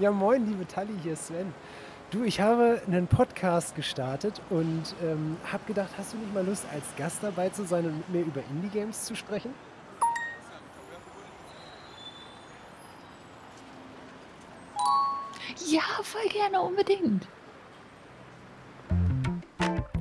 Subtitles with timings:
[0.00, 1.54] Ja, moin, liebe Tali, hier ist Sven.
[2.10, 6.66] Du, ich habe einen Podcast gestartet und ähm, habe gedacht, hast du nicht mal Lust,
[6.72, 9.54] als Gast dabei zu sein und mit mir über Indie-Games zu sprechen?
[15.64, 17.28] Ja, voll gerne, unbedingt.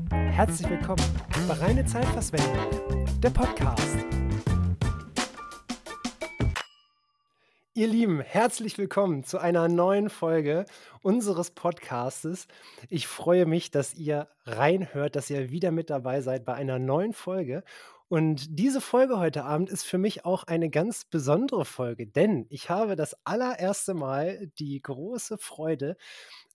[0.09, 1.03] Herzlich willkommen
[1.47, 3.97] bei Reine Zeitverschwendung, der Podcast.
[7.75, 10.65] Ihr Lieben, herzlich willkommen zu einer neuen Folge
[11.01, 12.47] unseres Podcastes.
[12.87, 17.13] Ich freue mich, dass ihr reinhört, dass ihr wieder mit dabei seid bei einer neuen
[17.13, 17.63] Folge.
[18.09, 22.69] Und diese Folge heute Abend ist für mich auch eine ganz besondere Folge, denn ich
[22.69, 25.97] habe das allererste Mal die große Freude,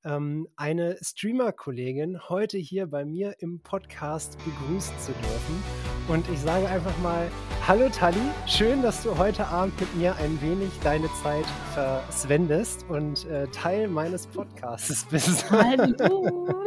[0.04, 5.62] ähm, eine Streamer-Kollegin heute hier bei mir im Podcast begrüßen zu dürfen.
[6.08, 7.30] Und ich sage einfach mal,
[7.66, 13.26] hallo Tali, schön, dass du heute Abend mit mir ein wenig deine Zeit verschwendest und
[13.26, 15.50] äh, Teil meines Podcasts bist.
[15.50, 16.64] Hallo!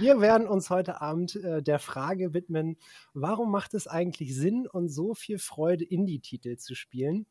[0.00, 2.76] Wir werden uns heute Abend äh, der Frage widmen,
[3.14, 7.26] warum macht es eigentlich Sinn und so viel Freude, Indie-Titel zu spielen?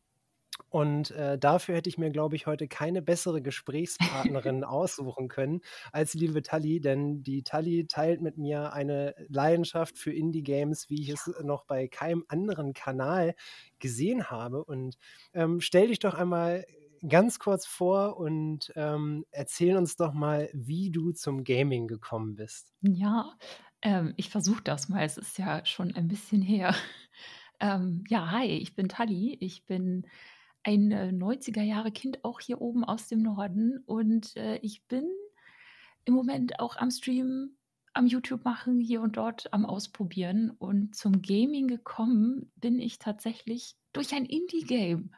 [0.70, 5.62] Und äh, dafür hätte ich mir, glaube ich, heute keine bessere Gesprächspartnerin aussuchen können
[5.92, 11.02] als die liebe Tali, denn die Tali teilt mit mir eine Leidenschaft für Indie-Games, wie
[11.02, 13.36] ich es noch bei keinem anderen Kanal
[13.80, 14.64] gesehen habe.
[14.64, 14.98] Und
[15.34, 16.66] ähm, stell dich doch einmal
[17.08, 22.74] ganz kurz vor und ähm, erzähl uns doch mal, wie du zum Gaming gekommen bist.
[22.82, 23.34] Ja,
[23.82, 25.04] ähm, ich versuche das mal.
[25.04, 26.76] Es ist ja schon ein bisschen her.
[27.62, 29.36] Ähm, ja, hi, ich bin Tali.
[29.42, 30.08] Ich bin
[30.70, 33.80] ein äh, 90er Jahre Kind, auch hier oben aus dem Norden.
[33.86, 35.10] Und äh, ich bin
[36.06, 37.58] im Moment auch am Stream,
[37.94, 40.52] am YouTube machen, hier und dort am Ausprobieren.
[40.52, 45.12] Und zum Gaming gekommen bin ich tatsächlich durch ein Indie-Game.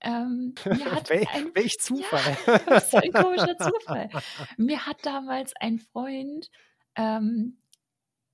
[0.00, 2.36] Ähm, Wel ein, welch Zufall.
[2.46, 4.08] Ja, das ist ein komischer Zufall.
[4.56, 6.48] Mir hat damals ein Freund
[6.94, 7.58] ähm,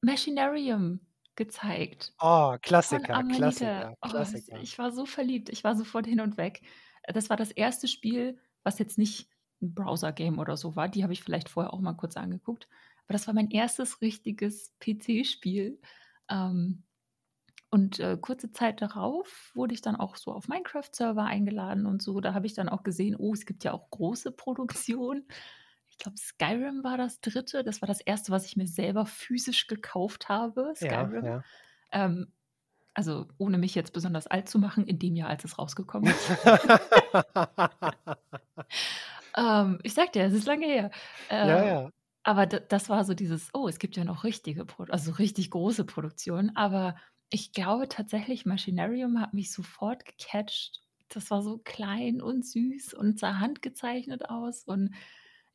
[0.03, 1.01] Machinarium
[1.39, 2.13] gezeigt.
[2.21, 4.25] Oh, Klassiker, Klassiker, Oh,
[4.61, 5.49] ich war so verliebt.
[5.49, 6.63] Ich war sofort hin und weg.
[7.07, 9.31] Das war das erste Spiel, was jetzt nicht
[9.63, 10.89] ein Browser-Game oder so war.
[10.89, 12.69] Die habe ich vielleicht vorher auch mal kurz angeguckt.
[13.05, 15.81] Aber das war mein erstes richtiges PC-Spiel.
[16.29, 16.83] Ähm,
[17.71, 22.21] und äh, kurze Zeit darauf wurde ich dann auch so auf Minecraft-Server eingeladen und so.
[22.21, 25.25] Da habe ich dann auch gesehen, oh, es gibt ja auch große Produktionen
[25.99, 27.65] ich glaube, Skyrim war das dritte.
[27.65, 30.73] Das war das erste, was ich mir selber physisch gekauft habe.
[30.77, 31.25] Skyrim.
[31.25, 31.43] Ja, ja.
[31.91, 32.33] Ähm,
[32.95, 36.31] also ohne mich jetzt besonders alt zu machen, in dem Jahr, als es rausgekommen ist.
[39.37, 40.93] ähm, ich sag dir, es ist lange her.
[41.31, 41.91] Ähm, ja, ja.
[42.23, 45.85] Aber das war so dieses, oh, es gibt ja noch richtige, Pro also richtig große
[45.85, 46.55] Produktionen.
[46.55, 46.95] Aber
[47.31, 50.81] ich glaube tatsächlich, Machinarium hat mich sofort gecatcht.
[51.09, 54.95] Das war so klein und süß und sah handgezeichnet aus und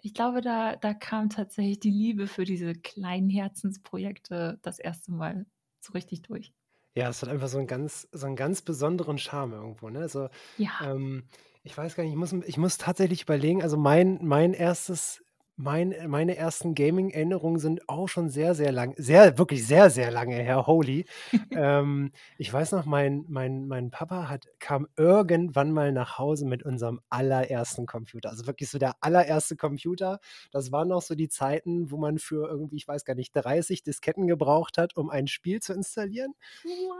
[0.03, 5.45] ich glaube, da, da kam tatsächlich die Liebe für diese kleinen Herzensprojekte das erste Mal
[5.81, 6.53] so richtig durch.
[6.95, 9.89] Ja, es hat einfach so einen ganz, so einen ganz besonderen Charme irgendwo.
[9.89, 9.99] Ne?
[9.99, 10.71] Also, Ja.
[10.79, 11.27] ähm,
[11.63, 15.22] ich weiß gar nicht, ich muss, ich muss tatsächlich überlegen, also mein, mein erstes
[15.55, 20.35] mein meine ersten Gaming-Erinnerungen sind auch schon sehr, sehr lang sehr wirklich sehr, sehr lange
[20.35, 21.05] her, holy.
[21.55, 26.63] Ähm, ich weiß noch, mein mein mein Papa hat kam irgendwann mal nach Hause mit
[26.63, 28.29] unserem allerersten Computer.
[28.31, 30.19] Also wirklich so der allererste Computer.
[30.51, 33.83] Das waren noch so die Zeiten, wo man für irgendwie, ich weiß gar nicht, 30
[33.83, 36.33] Disketten gebraucht hat, um ein Spiel zu installieren.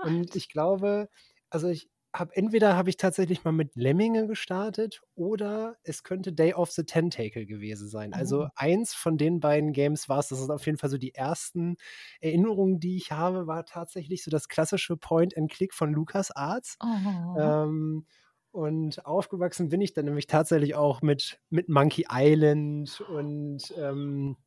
[0.04, 1.10] Und ich glaube
[1.50, 6.54] also ich habe entweder habe ich tatsächlich mal mit Lemminge gestartet oder es könnte Day
[6.54, 8.14] of the Tentacle gewesen sein.
[8.14, 8.50] Also oh.
[8.56, 10.28] eins von den beiden Games war es.
[10.28, 11.76] Das ist auf jeden Fall so die ersten
[12.22, 16.78] Erinnerungen, die ich habe, war tatsächlich so das klassische Point-and-Click von LucasArts.
[16.84, 17.40] Oh.
[17.40, 18.06] Ähm,
[18.52, 24.38] und aufgewachsen bin ich dann nämlich tatsächlich auch mit, mit Monkey Island und ähm,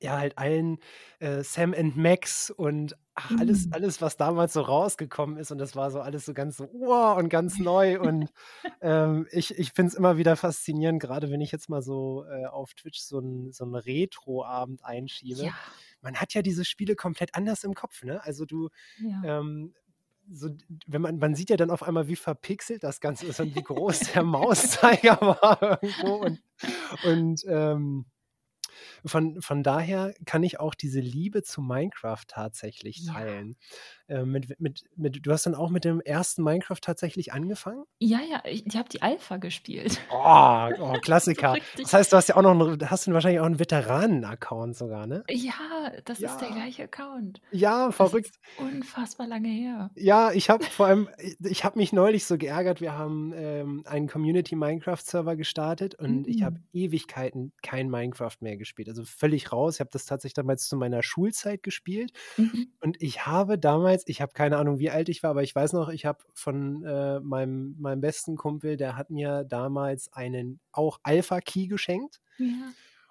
[0.00, 0.78] ja, halt allen
[1.18, 3.72] äh, Sam and Max und ach, alles, mhm.
[3.72, 5.50] alles, was damals so rausgekommen ist.
[5.50, 8.00] Und das war so alles so ganz so, wow, und ganz neu.
[8.00, 8.30] und
[8.80, 12.46] ähm, ich, ich finde es immer wieder faszinierend, gerade wenn ich jetzt mal so äh,
[12.46, 15.44] auf Twitch so einen so Retro-Abend einschiebe.
[15.44, 15.52] Ja.
[16.00, 18.22] Man hat ja diese Spiele komplett anders im Kopf, ne?
[18.22, 18.68] Also du,
[19.00, 19.40] ja.
[19.40, 19.74] ähm,
[20.30, 20.50] so,
[20.86, 23.62] wenn man, man sieht ja dann auf einmal, wie verpixelt das Ganze ist und wie
[23.62, 26.42] groß der Mauszeiger war irgendwo und,
[27.04, 28.06] und ähm,
[29.04, 33.12] von, von daher kann ich auch diese Liebe zu Minecraft tatsächlich Ja.
[33.14, 33.56] teilen.
[34.08, 37.84] Äh, mit, mit, mit, du hast dann auch mit dem ersten Minecraft tatsächlich angefangen?
[38.00, 40.00] Ja, ja, ich, ich habe die Alpha gespielt.
[40.10, 41.52] Oh, oh So Klassiker.
[41.54, 41.82] richtig.
[41.84, 45.06] Das heißt, du hast ja auch noch einen, hast du wahrscheinlich auch einen Veteranen-Account sogar,
[45.06, 45.24] ne?
[45.28, 47.40] Ja, das ist der Ja, gleiche Account.
[47.50, 48.38] ja, verrückt.
[48.56, 49.90] unfassbar lange her.
[49.94, 51.08] Ja, ich habe vor allem,
[51.40, 52.80] ich, habe mich neulich so geärgert.
[52.80, 56.64] Wir haben ähm, einen Community Minecraft Server gestartet und ich habe Mm.
[56.72, 58.87] Ewigkeiten kein Minecraft mehr gespielt.
[58.88, 59.74] Also völlig raus.
[59.76, 62.68] Ich habe das tatsächlich damals zu meiner Schulzeit gespielt Mhm.
[62.80, 65.72] und ich habe damals, ich habe keine Ahnung, wie alt ich war, aber ich weiß
[65.74, 71.00] noch, ich habe von äh, meinem, meinem besten Kumpel, der hat mir damals einen auch
[71.02, 72.20] Alpha Key geschenkt.
[72.38, 72.46] Ja.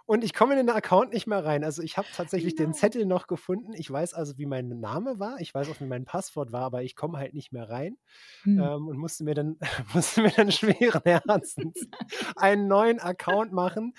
[0.10, 1.66] Und ich komme in den Account nicht mehr rein.
[1.66, 2.74] Also ich habe tatsächlich den No.
[2.74, 3.74] Zettel noch gefunden.
[3.74, 5.42] Ich weiß also, wie mein Name war.
[5.42, 7.98] Ich weiß auch, wie mein Passwort war, aber ich komme halt nicht mehr rein.
[8.44, 8.58] Hm.
[8.58, 9.58] Ähm, und musste mir dann,
[9.94, 11.88] musste mir dann schweren Herzens
[12.38, 13.94] einen neuen Account machen.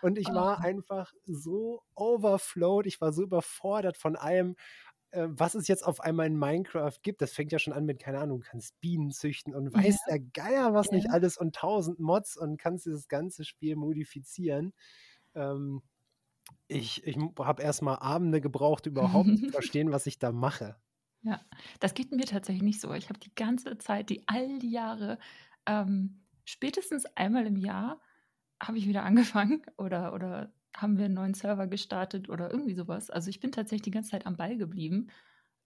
[0.00, 0.62] Und ich war Oh.
[0.62, 2.86] einfach so overflowed.
[2.86, 4.56] Ich war so überfordert von allem,
[5.12, 7.22] äh, was es jetzt auf einmal in Minecraft gibt.
[7.22, 10.04] Das fängt ja schon an mit, keine Ahnung, du kannst Bienen züchten und Ja, weiß
[10.04, 11.10] der Geier was nicht ja.
[11.10, 14.72] alles und tausend Mods und kannst dieses ganze Spiel modifizieren.
[15.34, 15.82] Ähm,
[16.68, 20.76] ich ich habe erstmal Abende gebraucht, überhaupt zu verstehen, was ich da mache.
[21.22, 21.40] Ja,
[21.80, 22.92] das geht mir tatsächlich nicht so.
[22.92, 25.18] Ich habe die ganze Zeit, die all die Jahre,
[25.66, 28.00] ähm, spätestens einmal im Jahr
[28.62, 33.10] habe ich wieder angefangen oder, oder haben wir einen neuen Server gestartet oder irgendwie sowas.
[33.10, 35.08] Also ich bin tatsächlich die ganze Zeit am Ball geblieben.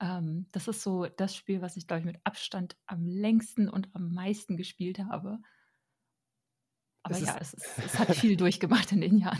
[0.00, 3.88] Ähm, das ist so das Spiel, was ich, glaube ich, mit Abstand am längsten und
[3.94, 5.40] am meisten gespielt habe.
[7.08, 9.38] Aber Es ja, ist, es, ist, es hat viel durchgemacht in den Jahren.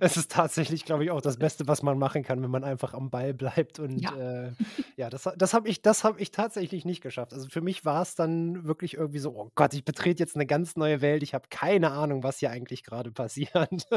[0.00, 2.94] es ist tatsächlich, glaube ich, auch das Beste, was man machen kann, wenn man einfach
[2.94, 3.78] am Ball bleibt.
[3.78, 4.16] Und Ja.
[4.46, 4.52] äh,
[4.96, 7.32] ja, das, das habe ich, das hab ich tatsächlich nicht geschafft.
[7.34, 10.46] Also für mich war es dann wirklich irgendwie so, oh Gott, ich betrete jetzt eine
[10.46, 11.22] ganz neue Welt.
[11.22, 13.50] Ich habe keine Ahnung, was hier eigentlich gerade passiert.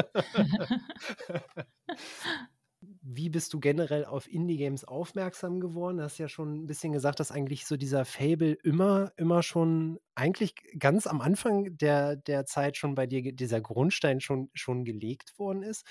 [3.09, 5.97] Wie bist du generell auf Indie-Games aufmerksam geworden?
[5.97, 9.97] Du hast ja schon ein bisschen gesagt, dass eigentlich so dieser Fable immer, immer schon,
[10.13, 15.39] eigentlich ganz am Anfang der, der Zeit schon bei dir, dieser Grundstein schon, schon gelegt
[15.39, 15.85] worden ist.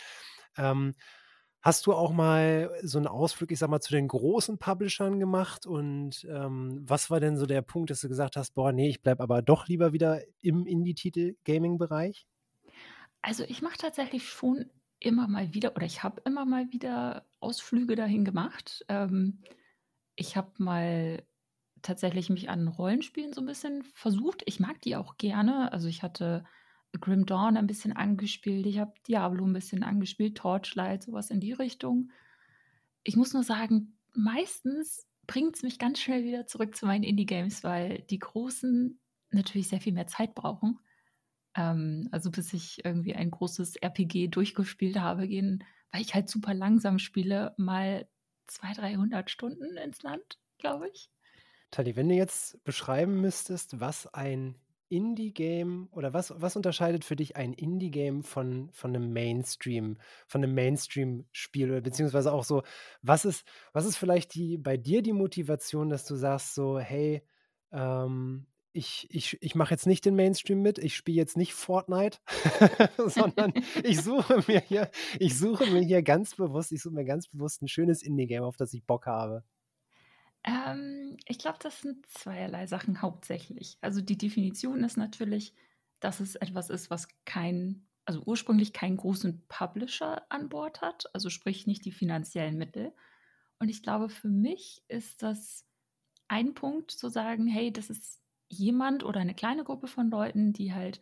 [0.59, 0.95] Ähm,
[1.63, 5.65] hast du auch mal so einen Ausflug, ich sag mal, zu den großen Publishern gemacht?
[5.65, 9.01] Und ähm, was war denn so der Punkt, dass du gesagt hast, boah, nee, ich
[9.01, 12.27] bleib aber doch lieber wieder im Indie-Titel-Gaming-Bereich?
[13.23, 14.67] Also ich mache tatsächlich schon
[15.01, 18.85] immer mal wieder oder ich habe immer mal wieder Ausflüge dahin gemacht.
[18.89, 19.43] Ähm,
[20.17, 21.23] ich habe mal
[21.83, 24.43] tatsächlich mich an Rollenspielen so ein bisschen versucht.
[24.47, 25.73] Ich mag die auch gerne.
[25.73, 26.45] Also ich hatte
[27.01, 31.53] Grim Dawn ein bisschen angespielt, ich habe Diablo ein bisschen angespielt, Torchlight, sowas in die
[31.53, 32.11] Richtung.
[33.05, 37.65] Ich muss nur sagen, meistens bringt es mich ganz schnell wieder zurück zu meinen Indie-Games,
[37.65, 38.99] weil die großen
[39.31, 40.79] natürlich sehr viel mehr Zeit brauchen.
[41.57, 46.55] Ähm, also bis ich irgendwie ein großes RPG durchgespielt habe, gehen, weil ich halt super
[46.55, 48.07] langsam spiele, mal
[48.47, 51.11] 200, 300 Stunden ins Land, glaube ich.
[51.71, 54.57] Tali, wenn du jetzt beschreiben müsstest, was ein
[54.89, 59.99] Indie-Game oder was, was unterscheidet für dich ein Indie-Game von, von einem Mainstream,
[60.29, 62.63] von einem Mainstream-Spiel oder beziehungsweise auch so,
[63.03, 67.27] was ist, was ist vielleicht die, bei dir die Motivation, dass du sagst so, hey,
[67.73, 72.19] ähm, ich, ich, ich mache jetzt nicht den Mainstream mit, ich spiele jetzt nicht Fortnite,
[72.99, 77.27] sondern ich suche mir hier, ich suche mir hier ganz bewusst, ich suche mir ganz
[77.29, 79.45] bewusst ein schönes Indie-Game, auf das ich Bock habe.
[80.45, 83.79] Ähm, ich glaube, das sind zweierlei Sachen hauptsächlich.
[83.81, 85.55] Also die Definition ist natürlich,
[85.99, 91.31] dass es etwas ist, was kein, also ursprünglich keinen großen Publisher an Bord hat, also
[91.31, 92.93] sprich nicht die finanziellen Mittel.
[93.59, 95.65] Und ich glaube, für mich ist das
[96.29, 100.73] ein Punkt zu sagen, hey, das ist jemand oder eine kleine Gruppe von Leuten, die
[100.73, 101.01] halt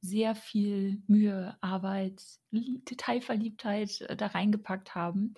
[0.00, 5.34] sehr viel Mühe, Arbeit, Lie- Detailverliebtheit äh, da reingepackt haben.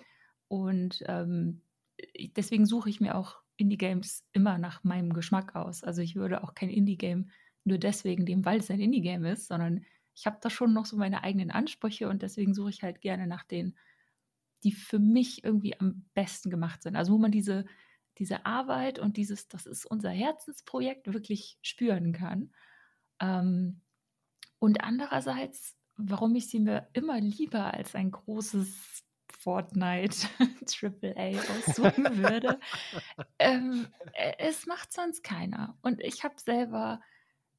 [0.47, 1.61] Und ähm,
[2.35, 5.83] deswegen suche ich mir auch Indie-Games immer nach meinem Geschmack aus.
[5.83, 7.29] Also ich würde auch kein Indie-Game
[7.63, 9.85] nur deswegen nehmen, weil es ein Indie-Game ist, sondern
[10.15, 13.27] ich habe da schon noch so meine eigenen Ansprüche und deswegen suche ich halt gerne
[13.27, 13.77] nach denen,
[14.63, 16.95] die für mich irgendwie am besten gemacht sind.
[16.95, 17.65] Also wo man diese,
[18.17, 22.53] diese Arbeit und dieses, das ist unser Herzensprojekt, wirklich spüren kann.
[23.19, 23.81] Ähm,
[24.59, 32.59] und andererseits, warum ich sie mir immer lieber als ein großes Fortnite AAA aussuchen würde,
[33.39, 35.77] ähm, äh, es macht sonst keiner.
[35.81, 37.01] Und ich habe selber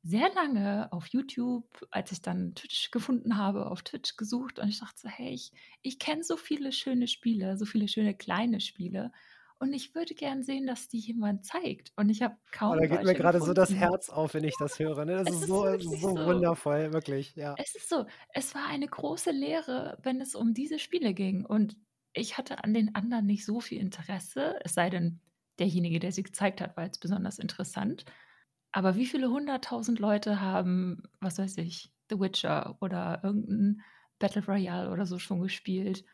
[0.02, 4.78] sehr lange auf YouTube, als ich dann Twitch gefunden habe, auf Twitch gesucht und ich
[4.78, 5.50] dachte so, hey, ich,
[5.82, 9.12] ich kenne so viele schöne Spiele, so viele schöne kleine Spiele.
[9.58, 11.92] Und ich würde gern sehen, dass die jemand zeigt.
[11.96, 12.36] Und ich habe
[12.68, 13.74] Oh, kaum da geht mir gerade so das.
[13.74, 15.16] Herz auf, wenn ich das höre, ne?
[15.16, 16.16] Das Es ist so so so.
[16.24, 17.58] wundervoll, wirklich, ja.
[17.58, 21.44] Es ist so, es war eine große Leere, wenn es um diese Spiele ging.
[21.46, 21.76] Und
[22.12, 25.20] ich hatte an den anderen nicht so viel Interesse, es sei denn,
[25.58, 28.04] derjenige, der sie gezeigt hat, war jetzt besonders interessant.
[28.72, 33.82] Aber wie viele hunderttausend Leute haben, was weiß ich, The Witcher oder irgendein
[34.18, 36.04] Battle Royale oder so schon gespielt?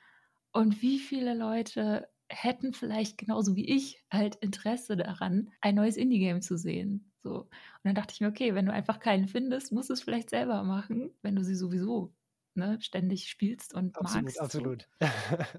[0.52, 6.42] Und wie viele Leute hätten vielleicht genauso wie ich halt Interesse daran, ein neues Indie-Game
[6.42, 7.12] zu sehen?
[7.22, 7.42] So.
[7.42, 7.50] Und
[7.84, 10.62] dann dachte ich mir, okay, wenn du einfach keinen findest, musst du es vielleicht selber
[10.64, 12.14] machen, wenn du sie sowieso
[12.54, 14.52] ne, ständig spielst und Absolut, magst.
[14.52, 14.64] So.
[14.64, 14.88] absolut.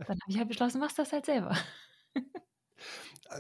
[0.08, 1.56] Dann habe ich halt beschlossen, machst das halt selber.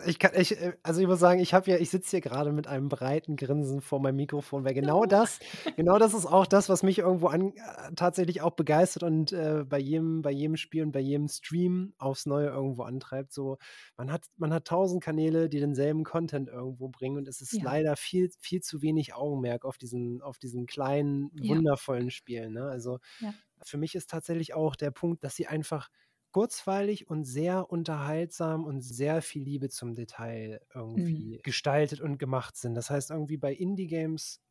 [0.07, 2.51] Ich kann, ich, äh, also ich muss sagen, ich habe ja, ich sitze hier gerade
[2.51, 5.05] mit einem breiten Grinsen vor meinem Mikrofon, weil genau Oh.
[5.05, 5.39] das,
[5.75, 9.63] genau das ist auch das, was mich irgendwo an, äh, tatsächlich auch begeistert und äh,
[9.67, 13.33] bei jedem, bei jedem Spiel und bei jedem Stream aufs Neue irgendwo antreibt.
[13.33, 13.57] So,
[13.97, 17.61] man hat, man hat tausend Kanäle, die denselben Content irgendwo bringen und es ist Ja.
[17.61, 21.49] leider viel, viel zu wenig Augenmerk auf diesen, auf diesen kleinen, Ja.
[21.49, 22.53] wundervollen Spielen.
[22.53, 22.63] Ne?
[22.65, 23.33] Also Ja.
[23.63, 25.89] für mich ist tatsächlich auch der Punkt, dass sie einfach
[26.33, 30.61] kurzweilig und sehr unterhaltsam und sehr viel Liebe zum Detail
[30.95, 31.23] Mhm.
[31.23, 32.75] irgendwie gestaltet und gemacht sind.
[32.75, 34.41] Das heißt, irgendwie bei Indie-Games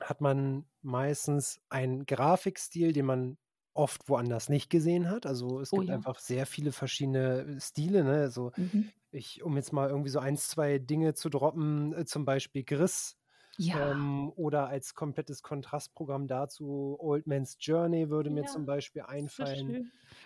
[0.00, 3.38] hat man meistens einen Grafikstil, den man
[3.74, 5.26] oft woanders nicht gesehen hat.
[5.26, 5.90] Also es Oh gibt ja.
[5.90, 8.04] einfach sehr viele verschiedene Stile.
[8.04, 8.12] Ne?
[8.22, 8.90] Also Mhm.
[9.12, 13.16] ich, um jetzt mal irgendwie so eins, zwei Dinge zu droppen, äh, zum Beispiel Gris
[13.60, 13.76] Ja.
[13.92, 19.78] ähm, oder als komplettes Kontrastprogramm dazu Old Man's Journey würde mir Ja, zum Beispiel einfallen.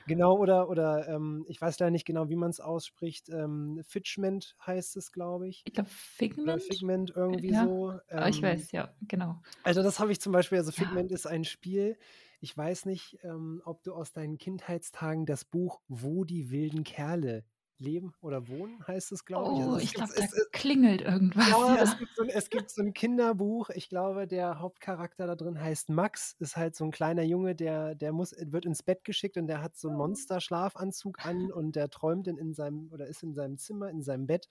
[0.06, 3.28] Genau, oder, oder ähm, ich weiß leider nicht genau, wie man es ausspricht.
[3.30, 5.66] Ähm, Fitchment heißt es, glaube ich.
[5.66, 5.88] Ich glaube,
[6.42, 6.62] Oder Figment.
[6.62, 7.98] Figment irgendwie Ja, so.
[8.14, 9.42] Ah, ich Ähm, weiß, ja, genau.
[9.62, 10.72] also das habe ich zum Beispiel, also.
[10.72, 11.98] Figment ist ein Spiel.
[12.40, 17.44] Ich weiß nicht, ähm, ob du aus deinen Kindheitstagen das Buch Wo die wilden Kerle
[17.84, 19.60] leben oder wohnen, heißt es, glaube ich.
[19.60, 21.98] Also Oh, es ich glaube, da es, es, klingelt irgendwas, ja, es ja.
[21.98, 23.70] gibt, so ein, es gibt so ein Kinderbuch.
[23.70, 26.34] Ich glaube, der Hauptcharakter da drin heißt Max.
[26.40, 29.62] Ist halt so ein kleiner Junge, der, der muss, wird ins Bett geschickt und der
[29.62, 30.00] hat so einen Oh.
[30.00, 34.26] Monster-Schlafanzug an und der träumt in, in seinem oder ist in seinem Zimmer, in seinem
[34.26, 34.48] Bett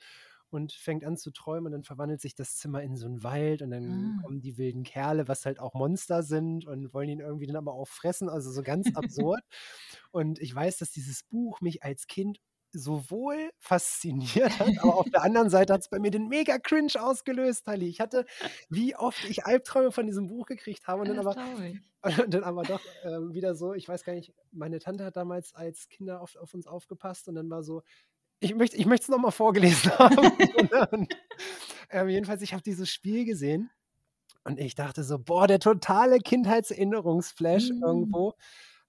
[0.49, 3.61] und fängt an zu träumen und dann verwandelt sich das Zimmer in so einen Wald
[3.63, 4.21] und dann Ah.
[4.21, 7.73] kommen die wilden Kerle, was halt auch Monster sind und wollen ihn irgendwie dann aber
[7.73, 8.29] auch fressen.
[8.29, 9.41] Also so ganz absurd.
[10.11, 12.39] Und ich weiß, dass dieses Buch mich als Kind
[12.73, 16.91] sowohl fasziniert hat, aber auf der anderen Seite hat es bei mir den mega Cringe
[16.99, 17.87] ausgelöst, Tali.
[17.87, 18.25] Ich hatte,
[18.69, 21.35] wie oft ich Albträume von diesem Buch gekriegt habe und dann Das aber,
[22.25, 25.53] und dann aber doch ähm, wieder so, ich weiß gar nicht, meine Tante hat damals
[25.53, 27.83] als Kinder oft auf uns aufgepasst und dann war so,
[28.39, 30.17] ich möchte ich es nochmal vorgelesen haben.
[30.91, 31.15] und,
[31.89, 33.69] ähm, jedenfalls, ich habe dieses Spiel gesehen
[34.43, 37.83] und ich dachte so, boah, der totale Kindheitserinnerungsflash Mhm.
[37.83, 38.33] irgendwo.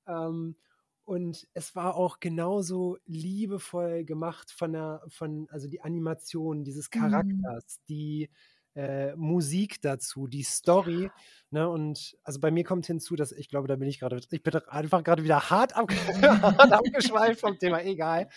[0.09, 0.57] Ähm,
[1.05, 7.01] und es war auch genauso liebevoll gemacht von der, von, also die Animation dieses Mhm.
[7.01, 8.31] Charakters, die
[8.75, 11.11] äh, Musik dazu, die Story.
[11.51, 11.69] Ne?
[11.69, 14.55] Und also bei mir kommt hinzu, dass ich glaube, da bin ich gerade, ich bin
[14.67, 15.89] einfach gerade wieder hart, ab,
[16.73, 17.83] abgeschweift vom Thema.
[17.83, 18.29] Egal,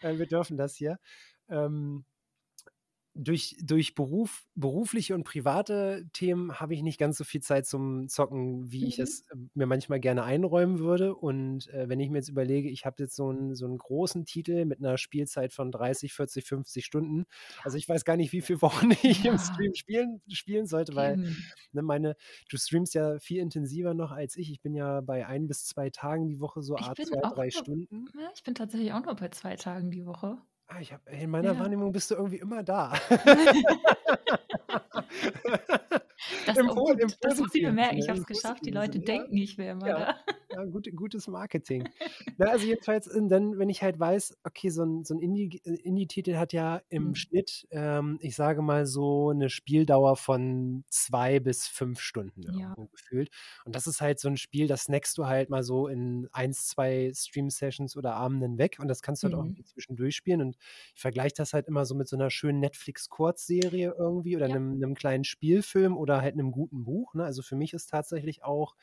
[0.00, 0.98] äh, wir dürfen das hier.
[1.48, 2.04] Ähm,
[3.20, 8.08] durch, durch Beruf, berufliche und private Themen habe ich nicht ganz so viel Zeit zum
[8.08, 9.00] Zocken, wie ich Mhm.
[9.00, 11.14] es äh, mir manchmal gerne einräumen würde.
[11.14, 14.24] Und äh, wenn ich mir jetzt überlege, ich habe jetzt so einen, so einen großen
[14.24, 17.24] Titel mit einer Spielzeit von 30, 40, 50 Stunden.
[17.62, 19.38] Also ich weiß gar nicht, wie viele Wochen ich im Ja.
[19.38, 21.52] Stream spielen, spielen sollte, weil Eben.
[21.72, 22.16] ne, meine,
[22.48, 24.50] du streamst ja viel intensiver noch als ich.
[24.50, 27.50] Ich bin ja bei ein bis zwei Tagen die Woche so Ich Art zwei, drei
[27.52, 28.12] nur Stunden.
[28.14, 30.42] ja, ich bin tatsächlich auch nur bei 2 Tagen die Woche.
[30.72, 31.58] Ah, ich hab, in meiner Ja.
[31.58, 32.92] Wahrnehmung bist du irgendwie immer da.
[36.46, 37.98] Das Im, im das muss ich bemerken.
[37.98, 38.64] Ich habe es geschafft.
[38.64, 39.04] Die Leute ja.
[39.04, 40.14] denken, ich wäre immer Ja, da.
[40.52, 41.88] Ja gute, gutes Marketing.
[42.36, 45.74] Na, also jedenfalls, äh, dann, wenn ich halt weiß, okay, so ein, so ein äh,
[45.82, 47.14] Indie-Titel hat ja im Mhm.
[47.14, 52.76] Schnitt, ähm, ich sage mal so, eine Spieldauer von zwei bis fünf Stunden Ja.
[52.92, 53.30] gefühlt.
[53.64, 56.66] Und das ist halt so ein Spiel, das snackst du halt mal so in eins,
[56.66, 59.46] zwei Stream-Sessions oder Abenden weg und das kannst du halt auch Mhm.
[59.46, 60.40] irgendwie zwischendurch spielen.
[60.40, 60.56] Und
[60.94, 64.54] ich vergleiche das halt immer so mit so einer schönen Netflix-Kurzserie irgendwie oder Ja.
[64.54, 67.14] einem, einem kleinen Spielfilm oder halt einem guten Buch.
[67.14, 67.24] Ne?
[67.24, 68.74] Also für mich ist tatsächlich auch,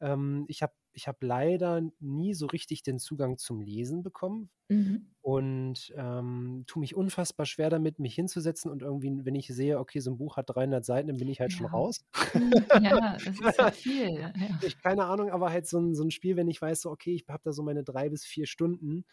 [0.00, 5.12] ähm, ich habe ich hab leider nie so richtig den Zugang zum Lesen bekommen Mhm.
[5.22, 10.00] und ähm, tue mich unfassbar schwer damit, mich hinzusetzen und irgendwie, wenn ich sehe, okay,
[10.00, 11.68] so ein Buch hat 300 Seiten, dann bin ich halt schon Ja.
[11.68, 12.04] raus.
[12.34, 12.70] Mhm.
[12.74, 12.92] Ja,
[13.24, 14.18] das ist ja viel.
[14.18, 14.32] Ja.
[14.60, 17.14] Ich keine Ahnung, aber halt so ein, so ein Spiel, wenn ich weiß, so, okay,
[17.14, 19.04] ich habe da so meine drei bis vier Stunden,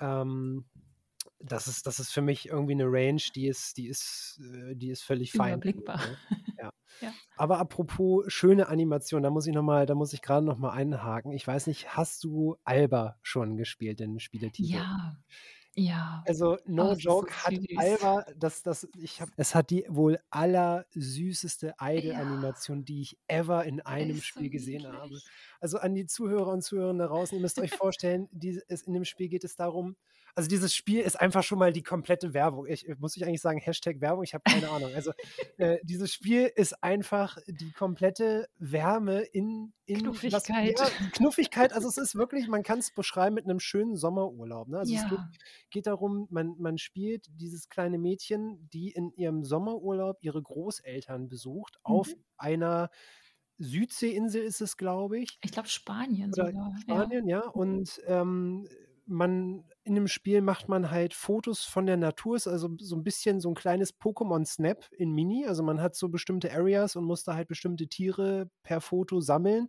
[0.00, 0.66] ähm,
[1.40, 4.90] das ist, das ist für mich irgendwie eine Range, die ist, die ist, äh, die
[4.90, 5.54] ist völlig fein.
[5.54, 5.98] Überblickbar.
[5.98, 6.18] ne?
[6.60, 6.70] Ja.
[7.00, 7.12] Ja.
[7.36, 10.70] Aber apropos schöne Animation, da muss ich noch mal, da muss ich gerade noch mal
[10.70, 11.32] einhaken.
[11.32, 14.70] Ich weiß nicht, hast du Alba schon gespielt, den Spieletitel?
[14.70, 15.16] Ja.
[15.76, 16.22] Ja.
[16.26, 17.54] Also, Oh, no es ist so joke, hat.
[17.76, 21.90] Alba das das ich habe es hat die wohl allersüßeste Ja.
[21.90, 25.18] Idle-Animation, die ich ever in einem ist so Spiel gesehen habe.
[25.64, 28.28] Also, an die Zuhörer und Zuhörerinnen da draußen, ihr müsst euch vorstellen,
[28.68, 29.96] es in dem Spiel geht es darum
[30.36, 32.66] also, dieses Spiel ist einfach schon mal die komplette Werbung.
[32.66, 34.24] Ich muss ich eigentlich sagen, Hashtag Werbung?
[34.24, 34.92] Ich habe keine Ahnung.
[34.92, 35.12] Also,
[35.58, 40.74] äh, dieses Spiel ist einfach die komplette Wärme in in was Knuffigkeit.
[40.76, 41.72] ja, Knuffigkeit.
[41.72, 44.78] Also, es ist wirklich man kann's beschreiben mit 'nem schönen Sommerurlaub, ne?
[44.78, 45.30] Also, es geht Ja.
[45.70, 51.78] geht darum, man man spielt dieses kleine Mädchen, die in ihrem Sommerurlaub ihre Großeltern besucht
[51.84, 52.24] auf Mhm.
[52.36, 52.90] einer
[53.58, 55.38] Südseeinsel ist es, glaube ich.
[55.42, 57.06] Ich glaube Spanien Oder sogar, ja.
[57.06, 57.40] Spanien, ja.
[57.54, 57.80] Mhm.
[57.80, 58.68] Und, ähm,
[59.06, 62.36] man in dem Spiel macht man halt Fotos von der Natur.
[62.36, 65.46] Ist also so 'n bisschen so 'n kleines Pokémon Snap in Mini.
[65.46, 69.68] Also, man hat so bestimmte Areas und muss da halt bestimmte Tiere per Foto sammeln.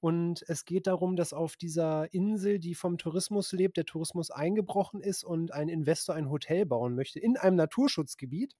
[0.00, 5.00] Und es geht darum, dass auf dieser Insel, die vom Tourismus lebt der Tourismus eingebrochen
[5.02, 8.54] ist und ein Investor ein Hotel bauen möchte in einem Naturschutzgebiet.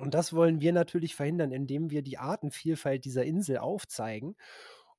[0.00, 4.36] Und das wollen wir natürlich verhindern, indem wir die Artenvielfalt dieser Insel aufzeigen.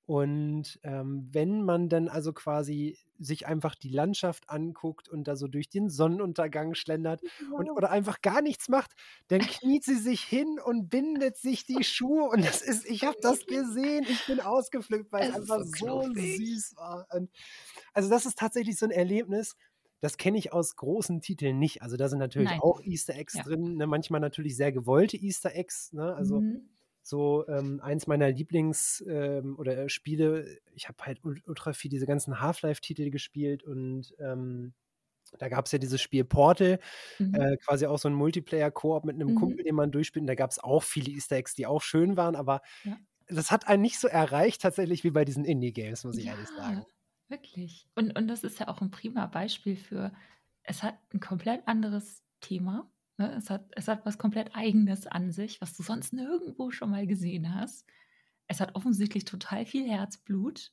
[0.05, 5.47] Und, ähm, wenn man dann also quasi sich einfach die Landschaft anguckt und da so
[5.47, 7.21] durch den Sonnenuntergang schlendert
[7.55, 8.93] und oder einfach gar nichts macht,
[9.27, 13.17] dann kniet sie sich hin und bindet sich die Schuhe und das ist ich habe
[13.21, 14.05] das gesehen.
[14.07, 17.07] Ich bin ausgeflippt, weil's Es einfach so so süß war.
[17.13, 17.29] Und
[17.93, 19.55] also, das ist tatsächlich so 'n Erlebnis,
[20.01, 21.81] das kenne ich aus großen Titeln nicht.
[21.83, 22.61] Also, da sind natürlich Nein.
[22.61, 23.43] auch Easter Eggs Ja.
[23.43, 23.87] drin, ne?
[23.87, 26.15] Manchmal natürlich sehr gewollte Easter Eggs, ne?
[26.15, 26.69] Also, Mhm.
[27.03, 31.91] so, ähm, eins meiner Lieblings ähm, oder, äh, Spiele ich habe halt ul ultra viel
[31.91, 34.73] diese ganzen Half-Life-Titel gespielt und, ähm,
[35.39, 36.79] da gab's ja dieses Spiel Portal,
[37.19, 37.41] Mhm.
[37.41, 39.33] äh, quasi auch so 'n Multiplayer-Koop mit 'nem Mhm.
[39.35, 40.23] Kumpel, den man durchspielt.
[40.23, 42.99] Und da gab's auch viele Easter Eggs, die auch schön waren, aber Ja.
[43.29, 46.85] das hat einen nicht so erreicht tatsächlich wie bei diesen Indie-Games, muss ich ehrlich sagen.
[47.31, 47.87] Wirklich.
[47.95, 50.11] Und und das ist ja auch 'n prima Beispiel für
[50.63, 53.31] es hat 'n komplett anderes Thema, ne?
[53.35, 57.05] Es hat es hat was komplett Eigenes an sich, was du sonst nirgendwo schon mal
[57.05, 57.85] gesehen hast.
[58.47, 60.71] Es hat offensichtlich total viel Herzblut.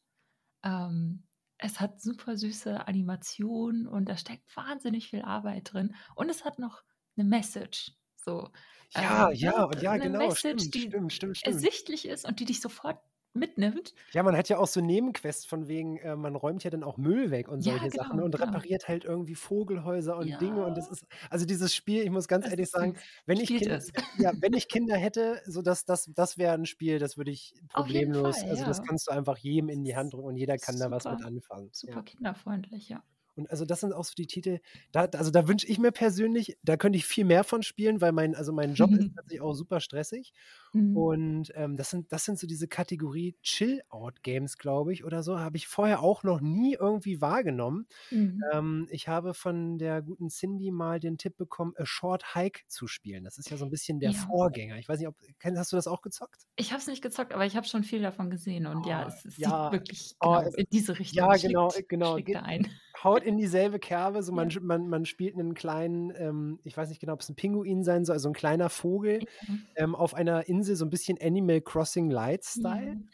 [0.65, 1.25] Ähm,
[1.59, 5.95] es hat super süße Animationen und da steckt wahnsinnig viel Arbeit drin.
[6.17, 6.85] Und es hat noch
[7.17, 8.51] 'ne Message, so.
[8.95, 9.81] Ja, Ähm, ja, ne?
[9.81, 11.71] ja, 'Ne genau, Message, stimmt, die stimmt, stimmt, stimmt.
[11.81, 13.01] ersichtlich ist und die dich sofort
[13.37, 13.95] mitnimmt.
[14.15, 16.97] Ja, man hat ja auch so Nebenquests von wegen, äh, man räumt ja dann auch
[16.97, 18.63] Müll weg und Ja, solche Sachen genau, und genau.
[18.63, 20.91] repariert halt irgendwie Vogelhäuser und Dinge und das Ja.
[20.91, 23.91] ist also, dieses Spiel, ich muss ganz Es ehrlich sagen, wenn ich es.
[24.13, 27.55] ja, wenn ich Kinder hätte, so das das das wäre 'n Spiel, das würde ich
[27.69, 28.87] problemlos Fall, also, das ja.
[28.87, 31.25] kannst du einfach jedem in die Hand drücken und jeder kann da was mit Super
[31.25, 32.05] anfangen, super ja.
[32.05, 33.05] kinderfreundlich, ja.
[33.37, 34.61] Und also, das sind auch so die Titel,
[34.93, 38.13] da also, da wünsche ich mir persönlich da könnte ich viel mehr von spielen, weil
[38.13, 40.33] mein also, mein Job ist tatsächlich auch super stressig.
[40.75, 41.17] Mhm.
[41.23, 45.57] Und, ähm, das sind das sind so diese Kategorie Chill-Out-Games, glaube ich, oder so, habe
[45.59, 47.87] ich vorher auch noch nie irgendwie wahrgenommen.
[48.13, 48.47] Mhm.
[48.53, 52.87] Ähm, ich habe von der guten Cindy mal den Tipp bekommen, A Short Hike zu
[52.89, 53.25] spielen.
[53.25, 54.15] Das ist ja so 'n bisschen der Ja.
[54.15, 54.79] Vorgänger.
[54.79, 55.17] Ich weiß nicht, ob
[55.57, 56.45] hast du das auch gezockt?
[56.59, 59.07] Ich habe es nicht gezockt, aber ich habe schon viel davon gesehen und ja, Oh,
[59.07, 59.43] es es ja.
[59.43, 62.19] sieht wirklich Oh, genau es in diese Richtung ja, genau, schlägt genau.
[62.19, 62.81] schlägt ein.
[63.05, 64.57] haut in dieselbe Kerbe, so man Ja.
[64.63, 68.15] man man spielt 'nen kleinen, ähm ich weiß nicht genau, ob's 'n Pinguin sein soll,
[68.15, 69.57] also, 'n kleiner Vogel, Ja.
[69.77, 72.95] ähm, auf einer Insel, so 'n bisschen Animal Crossing Light-Style.
[72.95, 73.07] Ja.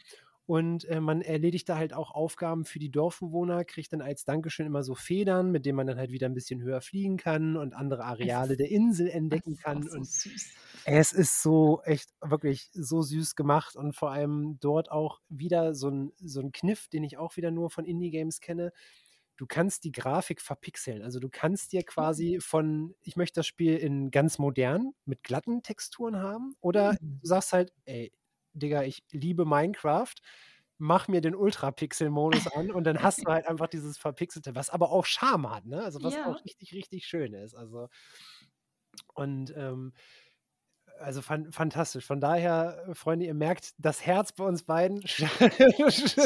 [0.47, 4.67] Und, äh, man erledigt da halt auch Aufgaben für die Dorfbewohner, kriegt dann als Dankeschön
[4.67, 7.75] immer so Federn, mit denen man dann halt wieder 'n bisschen höher fliegen kann und
[7.75, 10.57] andere Es Areale der Insel es entdecken kann so und süß.
[10.85, 15.89] es ist so echt wirklich so süß gemacht und vor allem dort auch wieder so
[15.91, 18.73] 'n so 'n Kniff, den ich auch wieder nur von Indie-Games kenne.
[19.43, 21.03] Du kannst die Grafik verpixeln.
[21.03, 25.63] Also, du kannst dir quasi von ich möchte das Spiel in ganz modern mit glatten
[25.65, 27.23] Texturen haben oder Mhm.
[27.23, 28.13] du sagst halt: „Ey,
[28.55, 30.15] Digga, ich liebe Minecraft,
[30.79, 34.91] mach mir den Ultrapixel-Modus an“ und dann hast du halt einfach dieses Verpixelte, was aber
[34.93, 35.83] auch Charme hat, ne?
[35.83, 36.23] Also, was Ja.
[36.23, 37.55] auch richtig, richtig schön ist.
[37.57, 37.89] Also
[39.15, 39.93] und, ähm
[41.03, 42.07] also, fan fantastisch.
[42.07, 45.25] Von daher, äh, Freunde, ihr merkt, das Herz bei uns beiden sch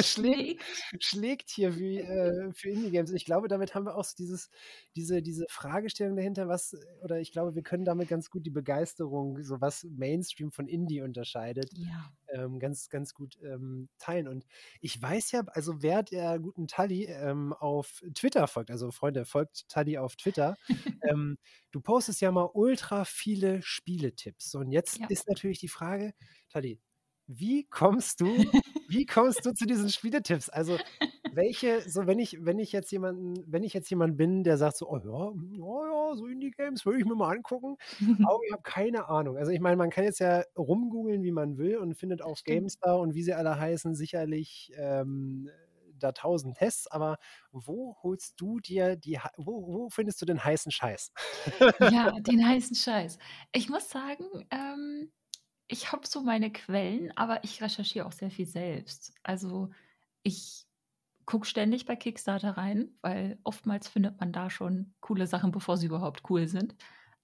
[0.02, 0.62] schlägt
[1.00, 1.50] Schlägt.
[1.50, 3.10] hier wie, äh, für Indie-Games.
[3.12, 4.50] Ich glaube, damit haben wir auch so dieses
[4.96, 9.42] diese diese Fragestellung dahinter, was oder ich glaube, wir können damit ganz gut die Begeisterung,
[9.42, 12.10] so was Mainstream von Indie unterscheidet, Ja.
[12.32, 14.28] ähm, ganz, ganz gut, ähm, teilen.
[14.28, 14.46] Und
[14.80, 19.68] ich weiß ja also, wer der guten Tali, ähm, auf Twitter folgt also, Freunde, folgt
[19.68, 20.56] Tali auf Twitter.
[21.08, 21.38] Ähm,
[21.70, 24.50] du postest ja mal ultra viele Spieletipps.
[24.50, 25.08] So, und jetzt Ja.
[25.08, 26.12] ist natürlich die Frage,
[26.50, 26.80] Tali,
[27.26, 28.52] wie kommst du
[28.88, 30.48] wie kommst du zu diesen Spieletipps?
[30.48, 30.78] Also,
[31.28, 34.76] welche so wenn ich wenn ich jetzt jemanden wenn ich jetzt jemand bin, der sagt
[34.76, 37.76] so: „Oh ja, hm, ja, so Indie-Games würde ich mir mal angucken“,
[38.20, 39.36] aber ich habe keine Ahnung.
[39.36, 42.44] Also, ich meine, man kann jetzt ja rumgoogeln, wie man will und findet auf Stimmt.
[42.44, 45.48] GameStar und wie sie alle heißen sicherlich, ähm,
[45.98, 47.18] da tausend Tests, aber
[47.52, 51.12] wo holst du dir die, wo, wo findest du den heißen Scheiß?
[51.90, 53.18] Ja, den heißen Scheiß.
[53.52, 55.12] Ich muss sagen, ähm,
[55.68, 59.14] ich habe so meine Quellen, aber ich recherchiere auch sehr viel selbst.
[59.22, 59.70] Also
[60.22, 60.66] ich
[61.26, 65.86] gucke ständig bei Kickstarter rein, weil oftmals findet man da schon coole Sachen, bevor sie
[65.86, 66.76] überhaupt cool sind.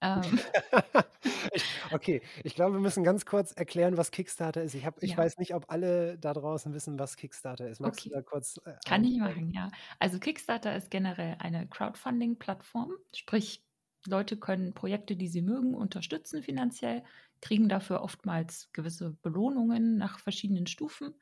[0.03, 0.39] Ähm.
[1.51, 4.73] ich, okay, ich glaube, wir müssen ganz kurz erklären, was Kickstarter ist.
[4.75, 5.17] Ich, hab, ich Ja.
[5.17, 7.79] weiß nicht, ob alle da draußen wissen, was Kickstarter ist.
[7.79, 8.13] Magst du Okay.
[8.13, 9.71] da kurz äh, Kann ich machen, ja.
[9.99, 13.65] Also Kickstarter ist generell eine Crowdfunding-Plattform, sprich
[14.07, 17.03] Leute können Projekte, die sie mögen, unterstützen finanziell,
[17.41, 21.15] kriegen dafür oftmals gewisse Belohnungen nach verschiedenen Stufen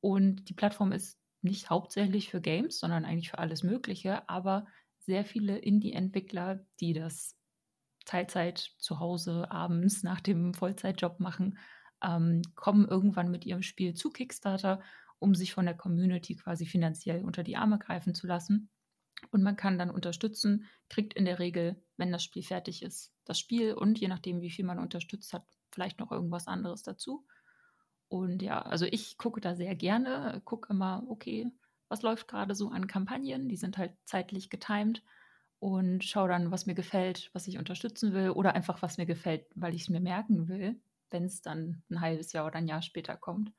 [0.00, 4.66] und die Plattform ist nicht hauptsächlich für Games, sondern eigentlich für alles Mögliche, aber
[4.98, 7.37] sehr viele Indie-Entwickler, die das
[8.08, 11.58] Teilzeit zu Hause abends nach dem Vollzeitjob machen,
[12.02, 14.80] ähm, kommen irgendwann mit ihrem Spiel zu Kickstarter,
[15.18, 18.70] um sich von der Community quasi finanziell unter die Arme greifen zu lassen.
[19.30, 23.38] Und man kann dann unterstützen, kriegt in der Regel, wenn das Spiel fertig ist, das
[23.38, 27.26] Spiel und je nachdem, wie viel man unterstützt hat, vielleicht noch irgendwas anderes dazu.
[28.08, 31.50] Und ja, also ich gucke da sehr gerne, gucke immer, okay,
[31.88, 33.48] was läuft gerade so an Kampagnen?
[33.48, 35.02] Die sind halt zeitlich getimed
[35.60, 39.46] und schaue dann, was mir gefällt, was ich unterstützen will oder einfach, was mir gefällt,
[39.54, 42.82] weil ich es mir merken will, wenn es dann ein halbes Jahr oder ein Jahr
[42.82, 43.52] später kommt.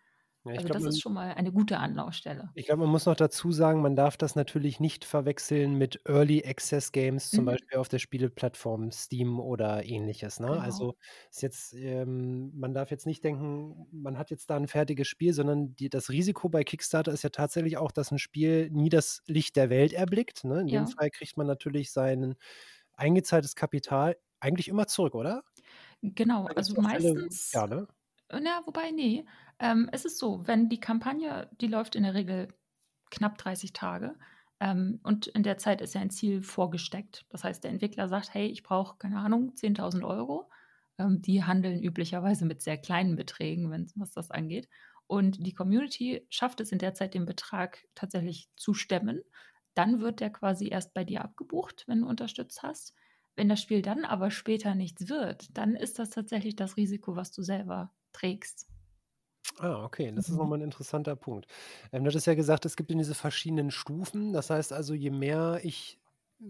[0.45, 2.53] Ja, ich Also glaube, das man, ist schon mal eine gute Anlaufstelle.
[2.55, 6.43] ich glaub, man muss noch dazu sagen, man darf das natürlich nicht verwechseln mit Early
[6.45, 10.39] Access Games, zum Mhm, Beispiel auf der Spieleplattform Steam oder ähnliches.
[10.41, 10.47] Ne?
[10.51, 10.55] genau.
[10.59, 10.95] Also
[11.31, 15.33] ist jetzt, ähm, man darf jetzt nicht denken, man hat jetzt da ein fertiges Spiel,
[15.33, 19.21] sondern die, das Risiko bei Kickstarter ist ja tatsächlich auch, dass ein Spiel nie das
[19.27, 20.43] Licht der Welt erblickt.
[20.43, 20.59] Ne?
[20.61, 22.35] In dem Ja, Fall kriegt man natürlich sein
[22.93, 25.43] eingezahltes Kapital eigentlich immer zurück, oder?
[26.01, 26.47] genau.
[26.47, 27.87] Also meistens ja, ne?
[28.31, 29.25] Na, wobei, nee.
[29.59, 32.47] Ähm, es ist so, wenn die Kampagne, die läuft in der Regel
[33.11, 34.15] knapp 30 Tage.
[34.59, 37.25] Ähm, und in der Zeit ist ja ein Ziel vorgesteckt.
[37.29, 40.49] Das heißt, der Entwickler sagt, hey, ich brauche, keine Ahnung, 10.000 Euro.
[40.97, 44.69] Ähm, die handeln üblicherweise mit sehr kleinen Beträgen, wenn, was das angeht.
[45.07, 49.21] Und die Community schafft es in der Zeit, den Betrag tatsächlich zu stemmen.
[49.73, 52.93] Dann wird der quasi erst bei dir abgebucht, wenn du unterstützt hast.
[53.35, 57.31] Wenn das Spiel dann aber später nichts wird, dann ist das tatsächlich das Risiko, was
[57.31, 58.67] du selber trägst.
[59.61, 60.37] Ah, okay, das ist Mhm.
[60.37, 61.47] nochmal ein interessanter Punkt.
[61.91, 64.31] Ähm, du hattest ja gesagt, es gibt in diese verschiedenen Stufen.
[64.31, 65.99] Das heißt also, je mehr ich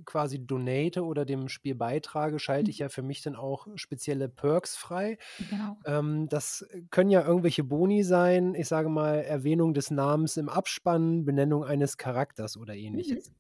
[0.06, 2.80] quasi donate oder dem Spiel beitrage, schalte ich Mhm.
[2.80, 5.18] ja für mich dann auch spezielle Perks frei.
[5.40, 5.84] Genau.
[5.86, 11.26] Ähm, das können ja irgendwelche Boni sein, ich sage mal, Erwähnung des Namens im Abspann,
[11.26, 13.22] Benennung eines Charakters oder Mhm.
[13.24, 13.32] ähnliches.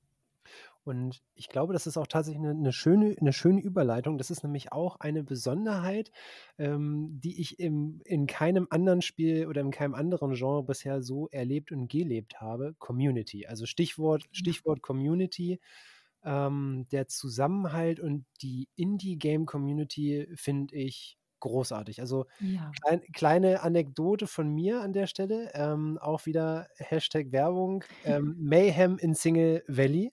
[0.89, 4.17] Und ich glaube, das ist auch tatsächlich eine, eine schöne, eine schöne Überleitung.
[4.17, 6.11] Das ist nämlich auch eine Besonderheit,
[6.57, 11.27] ähm, die ich im, in keinem anderen Spiel oder in keinem anderen Genre bisher so
[11.29, 12.75] erlebt und gelebt habe.
[12.79, 13.45] Community.
[13.45, 14.25] Also Stichwort.
[14.31, 15.59] Stichwort Community.
[16.23, 22.01] Ähm, der Zusammenhalt und die Indie-Game-Community finde ich großartig.
[22.01, 22.71] Also Ja.
[22.81, 27.85] klein, kleine Anekdote von mir an der Stelle, ähm, auch wieder Hashtag Werbung.
[28.03, 30.11] Ähm, Mayhem in Single Valley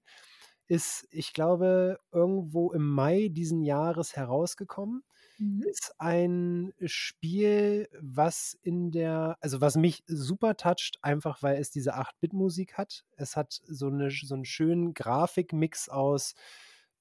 [0.69, 5.03] ist, ich glaube, irgendwo im Mai diesen Jahres herausgekommen.
[5.39, 5.63] Mhm.
[5.63, 11.97] Ist ein Spiel, was in der, also was mich super toucht, einfach weil es diese
[11.97, 13.05] 8-Bit-Musik hat.
[13.17, 16.35] Es hat so, eine, so einen schönen Grafikmix aus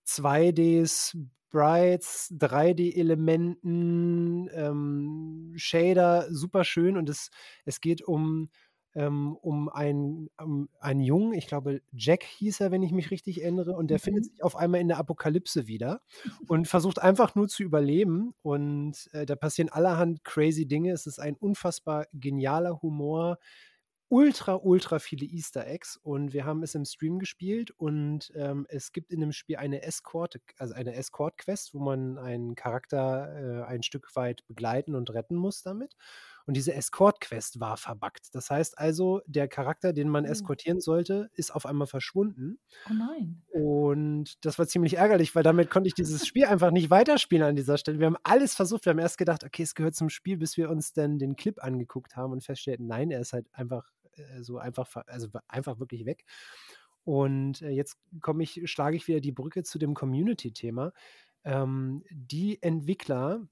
[0.06, 1.16] 2Ds,
[1.56, 6.98] Sprites, 3D-Elementen, ähm, Shader, super schön.
[6.98, 7.30] Und es,
[7.64, 8.50] es geht um,
[8.96, 13.42] ähm, um, einen, um einen Jungen, ich glaube, Jack hieß er, wenn ich mich richtig
[13.44, 14.30] erinnere, und der findet Mhm.
[14.30, 16.02] sich auf einmal in der Apokalypse wieder
[16.48, 18.34] und versucht einfach nur zu überleben.
[18.42, 20.92] Und äh, da passieren allerhand crazy Dinge.
[20.94, 23.38] Es ist ein unfassbar genialer Humor,
[24.08, 28.92] ultra, ultra viele Easter Eggs und wir haben es im Stream gespielt und ähm, es
[28.92, 33.82] gibt in dem Spiel eine Escort, also eine Escort-Quest, wo man einen Charakter äh, ein
[33.84, 35.96] Stück weit begleiten und retten muss damit.
[36.46, 38.34] Und diese Escort-Quest war verbuggt.
[38.34, 40.30] Das heißt also, der Charakter, den man Oh.
[40.30, 42.60] eskortieren sollte, ist auf einmal verschwunden.
[42.90, 43.42] Oh nein.
[43.52, 47.56] Und das war ziemlich ärgerlich, weil damit konnte ich dieses Spiel einfach nicht weiterspielen an
[47.56, 48.00] dieser Stelle.
[48.00, 48.86] Wir haben alles versucht.
[48.86, 51.64] Wir haben erst gedacht, okay, es gehört zum Spiel, bis wir uns dann den Clip
[51.64, 56.06] angeguckt haben und feststellten, nein, er ist halt einfach äh, so einfach, also einfach wirklich
[56.06, 56.26] weg.
[57.04, 60.92] Und äh, jetzt komme ich, schlage ich wieder die Brücke zu dem Community-Thema.
[61.44, 63.48] Ähm, die Entwickler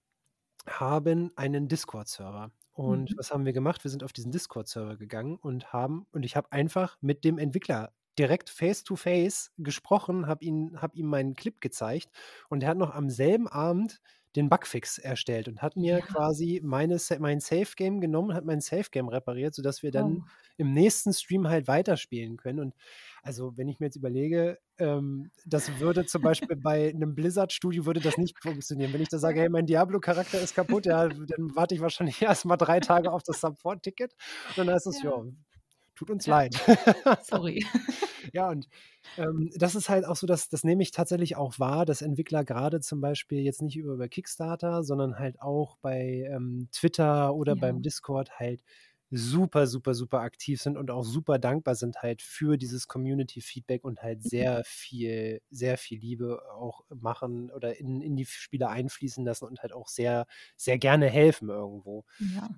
[0.67, 2.51] haben einen Discord-Server.
[2.73, 3.17] Und Mhm.
[3.17, 3.83] was haben wir gemacht?
[3.83, 7.93] Wir sind auf diesen Discord-Server gegangen und haben, und ich habe einfach mit dem Entwickler
[8.19, 10.45] direkt face-to-face gesprochen, habe
[10.77, 12.11] hab ihm meinen Clip gezeigt
[12.49, 14.01] und er hat noch am selben Abend
[14.35, 16.03] den Bugfix erstellt und hat mir Ja.
[16.03, 20.33] quasi meine mein Safe Game genommen, hat mein Safe Game repariert, sodass wir dann Oh.
[20.57, 22.59] im nächsten Stream halt weiterspielen können.
[22.59, 22.75] Und
[23.21, 28.01] also, wenn ich mir jetzt überlege, ähm, das würde zum Beispiel bei 'nem Blizzard-Studio würde
[28.01, 28.93] das nicht funktionieren.
[28.93, 29.39] Wenn ich da sage.
[29.41, 33.23] „Hey, mein Diablo-Charakter ist kaputt“, ja, dann warte ich wahrscheinlich erst mal 3 Tage auf
[33.23, 34.13] das Support-Ticket.
[34.55, 35.03] Und dann heißt es: Ja.
[35.03, 35.11] „Ja,
[35.95, 36.27] tut uns Ja.
[36.27, 36.55] leid.“
[37.19, 37.65] Sorry.
[38.33, 38.67] Ja, und,
[39.17, 42.43] ähm, das ist halt auch so, dass das nehme ich tatsächlich auch wahr, dass Entwickler
[42.45, 47.55] grade zum Beispiel jetzt nicht über über Kickstarter, sondern halt auch bei, ähm, Twitter oder
[47.55, 47.55] Ja.
[47.55, 48.63] beim Discord halt
[49.15, 54.01] super, super, super aktiv sind und auch super dankbar sind halt für dieses Community-Feedback und
[54.01, 54.23] halt Mhm.
[54.23, 59.61] sehr viel sehr viel Liebe auch machen oder in in die Spiele einfließen lassen und
[59.61, 60.25] halt auch sehr
[60.57, 62.05] sehr gerne helfen irgendwo.
[62.19, 62.49] Ja.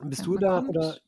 [0.00, 0.98] Bist Ja, du da oder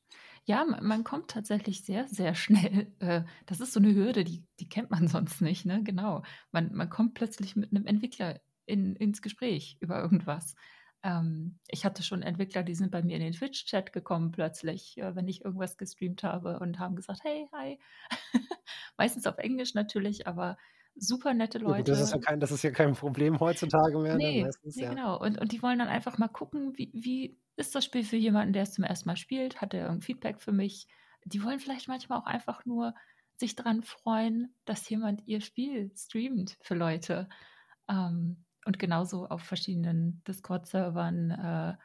[0.48, 4.46] ja, ma man kommt tatsächlich sehr, sehr schnell äh, das ist so 'ne Hürde, die
[4.60, 5.82] die kennt man sonst nicht, ne?
[5.84, 6.22] Genau.
[6.52, 10.54] Man man kommt plötzlich mit 'nem Entwickler in ins Gespräch über irgendwas.
[11.02, 15.14] Ähm, ich hatte schon Entwickler, die sind bei mir in den Twitch-Chat gekommen plötzlich, äh,
[15.14, 17.78] wenn ich irgendwas gestreamt habe und haben gesagt: „Hey, hi.“
[18.98, 20.56] Meistens auf Englisch natürlich, aber
[20.96, 22.24] super nette Ja gut, das ist ja Leute.
[22.24, 24.96] kein das ist ja kein Problem heutzutage mehr, ne, Ne, meistens, ne, ja.
[24.96, 25.18] genau.
[25.20, 28.52] Und und die wollen dann einfach mal gucken, wie wie ist das Spiel für jemanden,
[28.52, 29.08] der es zum 1.
[29.08, 29.60] Mal spielt?
[29.60, 30.88] Hat der irgend Feedback für mich?
[31.24, 32.94] Die wollen vielleicht manchmal auch einfach nur
[33.36, 37.28] sich dran freuen, dass jemand ihr Spiel streamt für Leute.
[37.88, 41.76] Ähm, und genauso auf verschiedenen Discord-Servern, äh,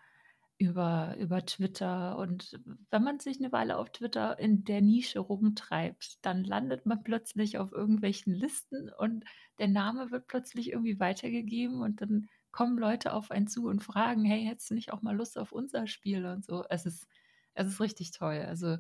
[0.58, 2.18] über über Twitter.
[2.18, 2.60] Und
[2.92, 7.58] wenn man sich 'ne Weile auf Twitter in der Nische rumtreibt, dann landet man plötzlich
[7.58, 9.26] auf irgendwelchen Listen und
[9.60, 14.26] der Name wird plötzlich irgendwie weitergegeben und dann kommen Leute auf einen zu und fragen:
[14.26, 16.66] „Hey, hättest du nicht auch mal Lust auf unser Spiel?“ und so.
[16.70, 17.08] Es ist
[17.56, 18.42] es ist richtig toll.
[18.48, 18.78] Also,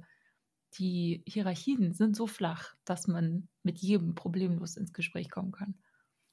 [0.78, 5.76] die Hierarchien sind so flach, dass man mit jedem problemlos ins Gespräch kommen kann.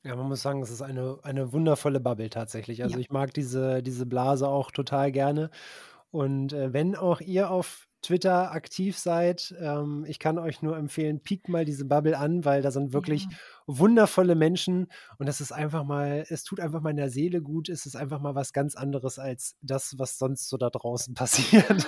[0.05, 2.83] Ja, man muss sagen, es ist eine eine wundervolle Bubble tatsächlich.
[2.83, 2.99] Also, Ja.
[2.99, 5.51] ich mag diese diese Blase auch total gerne.
[6.11, 11.21] Und, äh, wenn auch ihr auf Twitter aktiv seid, ähm, ich kann euch nur empfehlen,
[11.23, 13.41] piekt mal diese Bubble an, weil da sind wirklich Ja.
[13.79, 17.69] Wundervolle Menschen und das ist einfach mal es tut einfach meiner Seele gut.
[17.69, 21.87] Es ist einfach mal was ganz anderes als das, was sonst so da draußen passiert.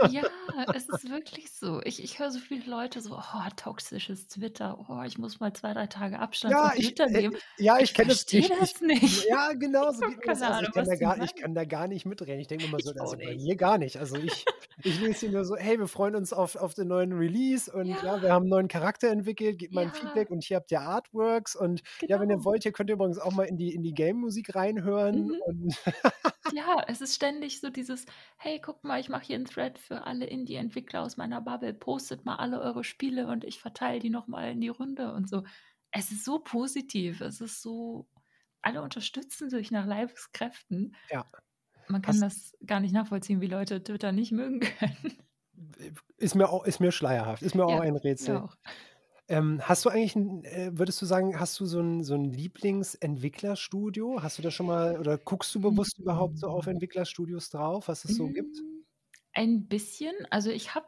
[0.00, 1.80] Ja, ja, es ist wirklich so.
[1.84, 4.78] Ich ich höre so viele Leute so: „Oh, toxisches Twitter.
[4.88, 7.78] Oh, ich muss mal 2, 3 Tage Abstand Ja, von ich Twitter äh, nehmen.“ ja,
[7.80, 9.28] ich Ich kenne verstehe ich ich das nicht.
[9.28, 10.42] ja, genau Ich so geht mir das.
[10.42, 12.40] Also, Ahnung, ich kann was da die gar ich kann da gar nicht mitreden.
[12.40, 13.98] Ich denke immer so, Ich also, bei mir gar nicht.
[13.98, 14.48] Also, ich
[14.82, 18.00] ich lese hier nur so: „Hey, wir freuen uns auf auf den neuen Release und
[18.02, 18.22] ja, Ja.
[18.22, 19.92] wir haben 'n neuen Charakter entwickelt, gebt mal 'n Ja.
[19.92, 20.82] Feedback und hier habt ihr
[21.24, 22.44] Artworks und ja, wenn ihr Genau.
[22.44, 25.44] wollt, hier könnt ihr übrigens auch mal in die in die Game-Musik reinhören“ Mhm.
[26.50, 28.06] Ja, es ist ständig so dieses:
[28.38, 31.74] „Hey, guck mal, ich mache hier 'n Thread für alle Indie-Entwickler aus meiner Bubble.
[31.74, 35.28] Postet mal alle eure Spiele und ich verteile die noch mal in die Runde“ und
[35.28, 35.44] so.
[35.90, 37.20] Es ist so positiv.
[37.20, 38.08] Es ist so
[38.62, 40.96] alle unterstützen sich nach Leibeskräften.
[41.10, 41.24] Ja.
[41.88, 45.18] Man kann Hast das gar nicht nachvollziehen, wie Leute Twitter nicht mögen können.
[46.16, 48.42] Ist mir au ist mir schleierhaft, ist mir auch Ja, ein mir Rätsel.
[48.42, 48.56] auch.
[49.28, 52.24] Ähm, hast du eigentlich 'n äh, würdest du sagen, hast du so 'n so 'n
[52.24, 54.22] Lieblingsentwicklerstudio?
[54.22, 56.66] Hast du das schon mal oder guckst du bewusst überhaupt so auf.
[56.66, 58.64] Entwicklerstudios drauf, was es so gibt?
[58.64, 58.84] Hm,
[59.32, 60.14] ein bisschen.
[60.30, 60.86] Also, ich habe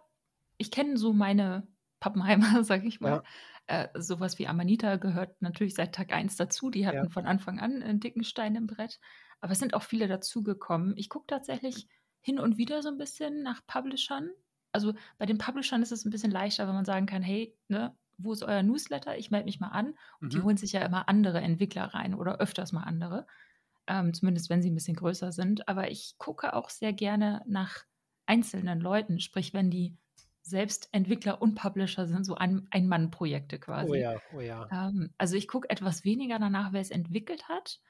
[0.58, 1.68] ich kenne so meine
[2.00, 3.16] Pappenheimer, sage ich mal.
[3.16, 3.26] Ja.
[3.66, 6.70] Äh, so was wie Amanita gehört natürlich seit Tag 1 dazu.
[6.70, 7.02] Die Ja.
[7.02, 9.00] hatten von Anfang an 'n dicken Stein im Brett.
[9.40, 10.96] Aber es sind auch viele dazugekommen.
[10.96, 11.88] Ich gucke tatsächlich
[12.20, 14.30] hin und wieder so 'n bisschen nach Publishern.
[14.72, 17.96] Also, bei den Publishern ist es 'n bisschen leichter, wenn man sagen kann: „Hey, ne,
[18.18, 19.18] wo ist euer Newsletter?
[19.18, 19.88] Ich melde mich mal an.“
[20.24, 20.42] Und die Mhm.
[20.42, 23.26] holen sich ja immer andere Entwickler rein oder öfters mal andere,
[23.88, 25.68] ähm, zumindest wenn sie 'n bisschen größer sind.
[25.68, 27.84] Aber ich gucke auch sehr gerne nach
[28.26, 29.96] einzelnen Leuten, sprich, wenn die
[30.42, 33.94] selbst Entwickler und Publisher sind, so Ein Ein-Mann-Projekte Oh quasi.
[33.94, 34.70] ja, oh ja.
[34.72, 37.80] Ähm, also, ich gucke etwas weniger danach, wer es entwickelt hat.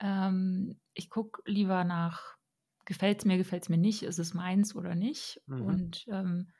[0.00, 2.36] Ähm, ich gucke lieber nach:
[2.86, 4.02] Gefällt's mir, gefällt's mir nicht?
[4.04, 5.42] Ist es meins oder nicht?
[5.48, 5.80] Mhm.
[5.80, 6.50] Und, ähm,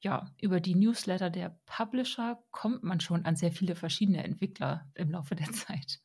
[0.00, 5.10] ja, über die Newsletter der Publisher kommt man schon an sehr viele verschiedene Entwickler im
[5.10, 6.00] Laufe der Zeit.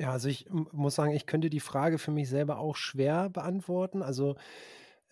[0.00, 3.28] Ja, also, ich m muss sagen, ich könnte die Frage für mich selber auch schwer
[3.30, 4.02] beantworten.
[4.02, 4.36] Also,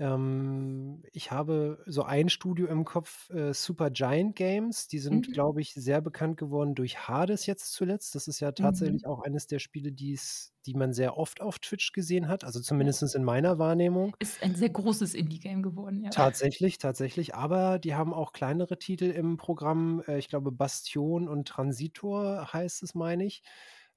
[0.00, 4.88] ähm, ich habe so ein Studio im Kopf, äh, Supergiant Games.
[4.88, 5.32] Die sind, Mhm.
[5.32, 8.14] glaube ich, sehr bekannt geworden durch Hades jetzt zuletzt.
[8.16, 9.06] Das ist ja tatsächlich Mhm.
[9.06, 13.14] auch eines der Spiele, die's die man sehr oft auf Twitch gesehen hat, also, zumindest
[13.14, 14.16] in meiner Wahrnehmung.
[14.18, 16.12] Ist ein sehr großes Indie-Game geworden, ja.
[16.12, 17.34] Tatsächlich, tatsächlich.
[17.36, 20.02] Aber die haben auch kleinere Titel im Programm.
[20.08, 23.42] Äh, ich glaube, Bastion und Transitor heißt es, meine ich,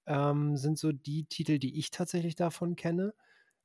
[0.05, 3.15] ähm, sind so die Titel, die ich tatsächlich davon kenne.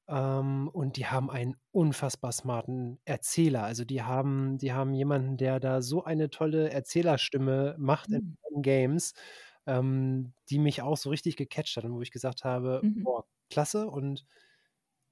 [0.09, 3.65] Ähm, und die haben einen unfassbar smarten Erzähler.
[3.65, 8.37] Also, die haben die haben jemanden, der da so eine tolle Erzählerstimme macht in Mhm.
[8.55, 9.15] den Games,
[9.67, 13.05] ähm, die mich auch so richtig gecatcht hat und wo ich gesagt habe: Mhm.
[13.05, 14.27] „Boah, klasse.“ Und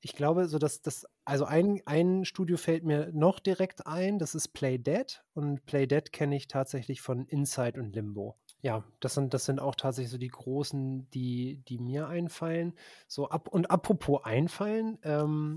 [0.01, 4.35] ich glaube, so dass das also ein ein Studio fällt mir noch direkt ein, das
[4.35, 8.39] ist Playdead und Playdead kenne ich tatsächlich von Inside und Limbo.
[8.65, 12.75] Ja, das sind das sind auch tatsächlich so die großen, die die mir einfallen.
[13.07, 15.57] So ab und apropos einfallen, ähm,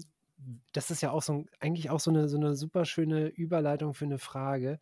[0.73, 4.05] das ist ja auch so eigentlich auch so 'ne so 'ne super schöne Überleitung für
[4.05, 4.79] 'ne Frage.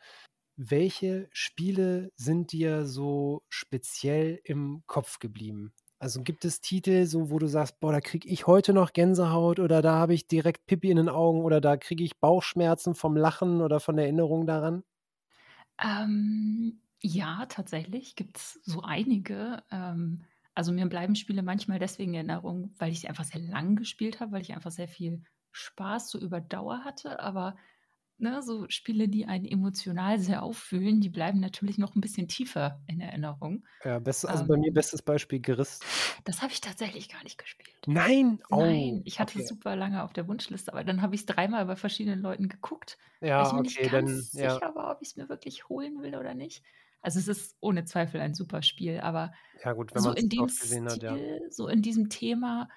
[0.57, 5.73] Welche Spiele sind dir so speziell im Kopf geblieben?
[6.01, 9.59] Also, gibt es Titel, so wo du sagst: „Boah, da kriege ich heute noch Gänsehaut“
[9.59, 13.17] oder „da habe ich direkt Pipi in den Augen“ oder „da kriege ich Bauchschmerzen vom
[13.17, 14.83] Lachen oder von Erinnerung daran“?
[15.79, 19.63] Ähm, ja, tatsächlich gibt's so einige.
[19.71, 20.23] Ähm,
[20.55, 24.19] also, mir bleiben Spiele manchmal deswegen in Erinnerung, weil ich sie einfach sehr lang gespielt
[24.19, 27.19] habe, weil ich einfach sehr viel Spaß so über Dauer hatte.
[27.19, 27.55] Aber,
[28.17, 32.81] ne, so Spiele, die einen emotional sehr aufwühlen, die bleiben natürlich noch 'n bisschen tiefer
[32.87, 33.65] in Erinnerung.
[33.83, 35.85] Ja, beste also, bei mir Ähm bestes Beispiel Gris.
[36.25, 37.87] Das habe ich tatsächlich gar nicht gespielt.
[37.87, 38.39] Nein?
[38.49, 39.49] Oh, Nein, ich hatte es okay.
[39.49, 42.97] super lange auf der Wunschliste, aber dann habe ich's dreimal bei verschiedenen Leuten geguckt,
[43.35, 44.61] weil ich Ja, mir nicht okay, dann ganz ja.
[44.61, 46.63] sicher war, ob ich's mir wirklich holen will oder nicht.
[47.07, 49.31] Also, es ist ohne Zweifel ein super Spiel, aber
[49.63, 51.15] Ja gut, so in dem gesehen hat, ja.
[51.15, 52.67] Stil, so in diesem Thema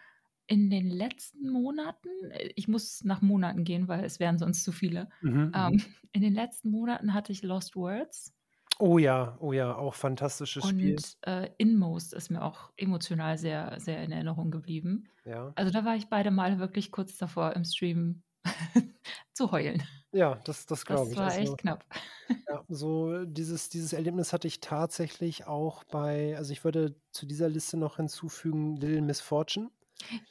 [0.47, 4.71] in den letzten Monaten äh, ich muss nach Monaten gehen, weil es wären sonst zu
[4.71, 5.09] viele.
[5.21, 5.83] Mhm, Ähm, mhm.
[6.13, 8.33] in den letzten Monaten hatte ich Lost Words.
[8.79, 10.95] Oh ja, oh ja, auch fantastisches Spiel.
[10.95, 15.09] Und, äh, Inmost ist mir auch emotional sehr, sehr in Erinnerung geblieben.
[15.25, 15.53] Ja.
[15.57, 18.23] Also, da war ich beide Male wirklich kurz davor, im Stream
[19.33, 19.83] zu heulen.
[20.15, 21.23] Ja, das das glaube Das ich.
[21.23, 21.85] war Also, echt knapp.
[22.49, 27.49] ja, so dieses dieses Erlebnis hatte ich tatsächlich auch bei also, ich würde zu dieser
[27.51, 29.71] Liste noch hinzufügen Little Misfortune.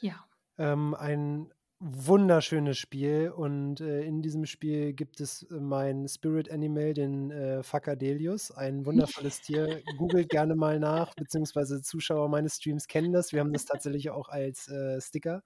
[0.00, 0.26] Ja.
[0.58, 7.30] Ähm, ein wunderschönes Spiel und, äh, in diesem Spiel gibt es mein Spirit Animal, den,
[7.30, 9.82] äh, Facadelius, ein wundervolles Tier.
[9.96, 13.32] Googelt gerne mal nach, beziehungsweise Zuschauer meines Streams kennen das.
[13.32, 15.42] Wir haben das tatsächlich auch als, äh, Sticker.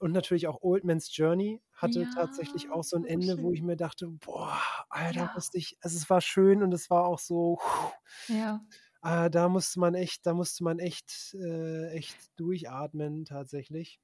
[0.00, 3.52] Und natürlich auch Old Man's Journey hatte tatsächlich Ja, auch so 'n so Ende, wo
[3.52, 3.64] ich schön.
[3.64, 4.58] mir dachte: „Boah,
[4.90, 5.34] Alter, Ja.
[5.34, 7.58] musste ich“ also, es war schön und es war auch so
[8.28, 8.64] Ja.
[9.02, 13.98] ah, da musste man echt da musste man echt äh, echt durchatmen tatsächlich.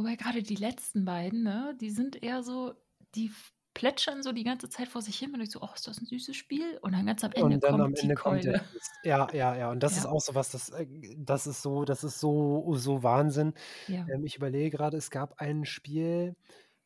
[0.00, 2.72] Wobei grade die letzten beiden, ne, die sind eher so
[3.14, 3.30] die
[3.74, 5.30] plätschern so die ganze Zeit vor sich hin.
[5.30, 7.62] Man denkt so: „Oh, ist das 'n süßes Spiel?“ Und dann ganz am Ende Und
[7.64, 8.70] dann am kommt die Ende kommt der Keule.
[9.02, 9.70] Ja, ja, ja.
[9.70, 10.06] Und das ist Ja.
[10.06, 10.86] auch so was, das äh,
[11.16, 13.54] das ist so das ist so so Wahnsinn.
[13.88, 14.10] Ja.
[14.12, 16.36] Ähm, ich überlege grade, es gab ein Spiel,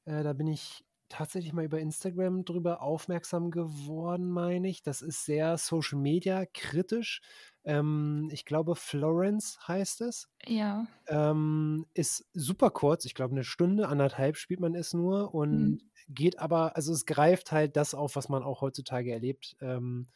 [0.07, 4.83] äh, da bin ich tatsächlich mal über Instagram drüber aufmerksam geworden, meine ich.
[4.83, 7.20] Das ist sehr Social Media kritisch.
[7.64, 10.29] Ähm, ich glaube, Florence heißt es.
[10.46, 10.87] Ja.
[11.09, 13.05] Ähm, ist super kurz.
[13.07, 15.85] Ich glaube, 'ne Stunde, 1,5 spielt man es nur und Mhm.
[16.09, 19.57] geht aber also, es greift halt das auf, was man auch heutzutage erlebt.
[19.62, 20.09] Ähm,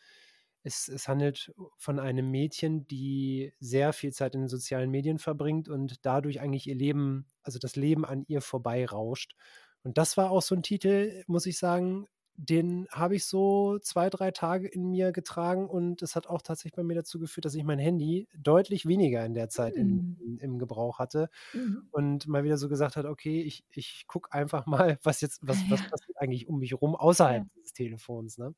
[0.65, 5.69] es es handelt von einem Mädchen, die sehr viel Zeit in den sozialen Medien verbringt
[5.71, 9.37] und dadurch eigentlich ihr Leben also, das Leben an ihr vorbeirauscht.
[9.85, 12.07] Und das war auch so 'n Titel, muss ich sagen,
[12.39, 16.75] den habe ich so 2, 3 Tage in mir getragen und das hat auch tatsächlich
[16.77, 20.19] bei mir dazu geführt, dass ich mein Handy deutlich weniger in der Zeit in Mhm.
[20.19, 21.89] in im Gebrauch hatte Mhm.
[21.91, 25.65] und mal wieder so gesagt hat: „Okay, ich ich gucke einfach mal, was jetzt was
[25.69, 25.89] was Ja.
[25.89, 27.49] passiert eigentlich um mich rum außerhalb Ja.
[27.57, 28.55] dieses Telefons“, ne?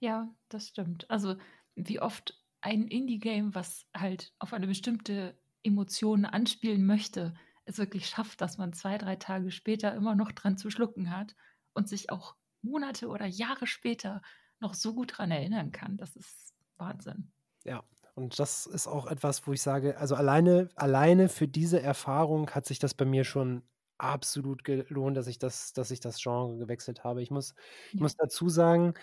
[0.00, 1.08] Ja, das stimmt.
[1.10, 1.36] Also,
[1.74, 8.40] wie oft ein Indie-Game, was halt auf eine bestimmte Emotion anspielen möchte, es wirklich schafft,
[8.40, 11.34] dass man 2, 3 Tage später immer noch dran zu schlucken hat
[11.74, 14.22] und sich auch Monate oder Jahre später
[14.60, 15.96] noch so gut dran erinnern kann.
[15.98, 17.32] Das ist Wahnsinn.
[17.64, 22.50] Ja, und das ist auch etwas, wo ich sage also, alleine alleine für diese Erfahrung
[22.50, 23.62] hat sich das bei mir schon
[23.98, 27.22] absolut gelohnt, dass ich das dass ich das Genre gewechselt habe.
[27.22, 27.54] Ich muss
[27.96, 28.94] ich muss dazu sagen,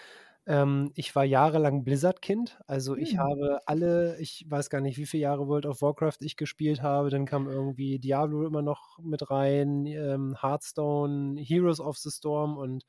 [0.47, 2.59] ähm, ich war jahrelang Blizzard-Kind.
[2.67, 3.19] Also, ich Mhm.
[3.19, 7.09] habe alle ich weiß gar nicht, wie viele Jahre World of Warcraft ich gespielt habe.
[7.11, 12.85] Dann kam irgendwie Diablo immer noch mit rein, ähm, Hearthstone, Heroes of the Storm und,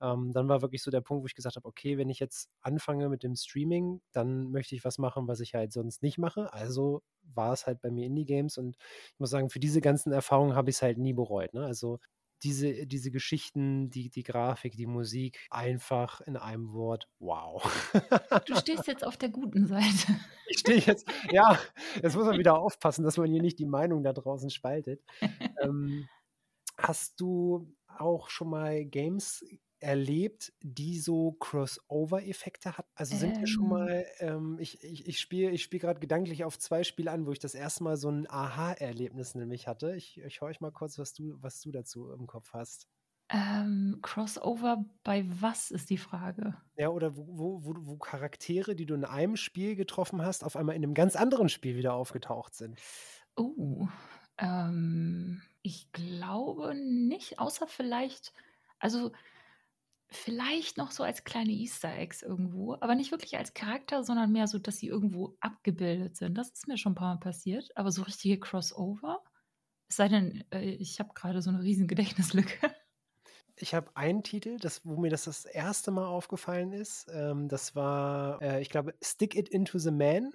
[0.00, 2.50] ähm, dann war wirklich so der Punkt, wo ich gesagt habe: „Okay, wenn ich jetzt
[2.60, 6.52] anfange mit dem Streaming, dann möchte ich was machen, was ich halt sonst nicht mache.“
[6.52, 8.76] Also, war es halt bei mir Indie-Games und
[9.12, 11.64] ich muss sagen, für diese ganzen Erfahrungen habe ich's halt nie bereut, ne?
[11.66, 11.98] Also,
[12.42, 17.62] diese diese Geschichten, die die Grafik, die Musik, einfach in einem Wort: „Wow.“
[18.44, 20.20] Du stehst jetzt auf der guten Seite.
[20.46, 21.58] Ich stehe jetzt ja,
[22.02, 25.02] jetzt muss man wieder aufpassen, dass man hier nicht die Meinung da draußen spaltet.
[25.62, 26.10] Ähm,
[26.78, 29.44] hast du auch schon mal Games
[29.80, 32.90] erlebt, die so Crossover-Effekte hatten?
[32.96, 36.44] Also, sind dir schon Ähm mal ähm, ich ich ich spiele ich spiele grad gedanklich
[36.44, 37.84] auf 2 Spiele an, wo ich das 1.
[37.84, 39.94] Mal so 'n Aha-Erlebnis nämlich hatte.
[39.96, 42.84] Ich ich horche mal kurz, was du was du dazu im Kopf hast.
[43.32, 46.60] Ähm, Crossover bei was, ist die Frage?
[46.78, 50.56] Ja, oder wo wo wo wo Charaktere, die du in einem Spiel getroffen hast, auf
[50.56, 52.80] einmal in 'nem ganz anderen Spiel wieder aufgetaucht sind.
[53.38, 53.88] Oh,
[54.38, 58.32] ähm Ich glaube nicht, außer vielleicht
[58.82, 59.12] also,
[60.12, 64.46] vielleicht noch so als kleine Easter Eggs irgendwo, aber nicht wirklich als Charakter, sondern mehr
[64.48, 66.36] so, dass sie irgendwo abgebildet sind.
[66.38, 69.22] Das ist mir schon 'n paar Mal passiert, aber so richtige Crossover?
[69.88, 72.58] Es sei denn, äh, ich habe grade so 'ne riesen Gedächtnislücke.
[73.58, 75.90] Ich habe einen Titel, das wo mir das das 1.
[75.90, 77.06] Mal aufgefallen ist.
[77.12, 80.32] Ähm, das war, äh, ich glaube, Stick It Into the Man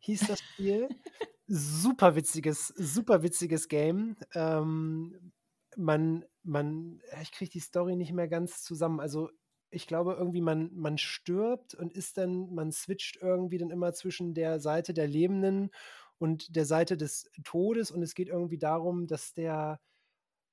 [0.00, 0.92] hieß das Spiel.
[1.46, 4.16] Super witziges super witziges Game.
[4.34, 5.32] Ähm,
[5.76, 9.00] man man ich kriege die Story nicht mehr ganz zusammen.
[9.00, 9.30] Also,
[9.70, 14.34] ich glaube irgendwie, man man stirbt und ist dann man switcht irgendwie dann immer zwischen
[14.34, 15.70] der Seite der Lebenden
[16.18, 19.80] und der Seite des Todes und es geht irgendwie darum, dass der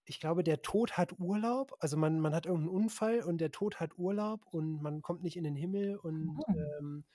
[0.06, 1.76] ich glaube, der Tod hat Urlaub.
[1.80, 5.24] Also, man man hat irgend 'n Unfall und der Tod hat Urlaub und man kommt
[5.24, 6.72] nicht in den Himmel und, Oh.
[6.82, 7.06] ähm,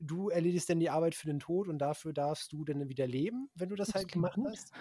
[0.00, 3.50] du erledigst dann die Arbeit für den Tod und dafür darfst du dann wieder leben,
[3.54, 4.52] wenn du das Das halt gemacht gut.
[4.52, 4.74] hast.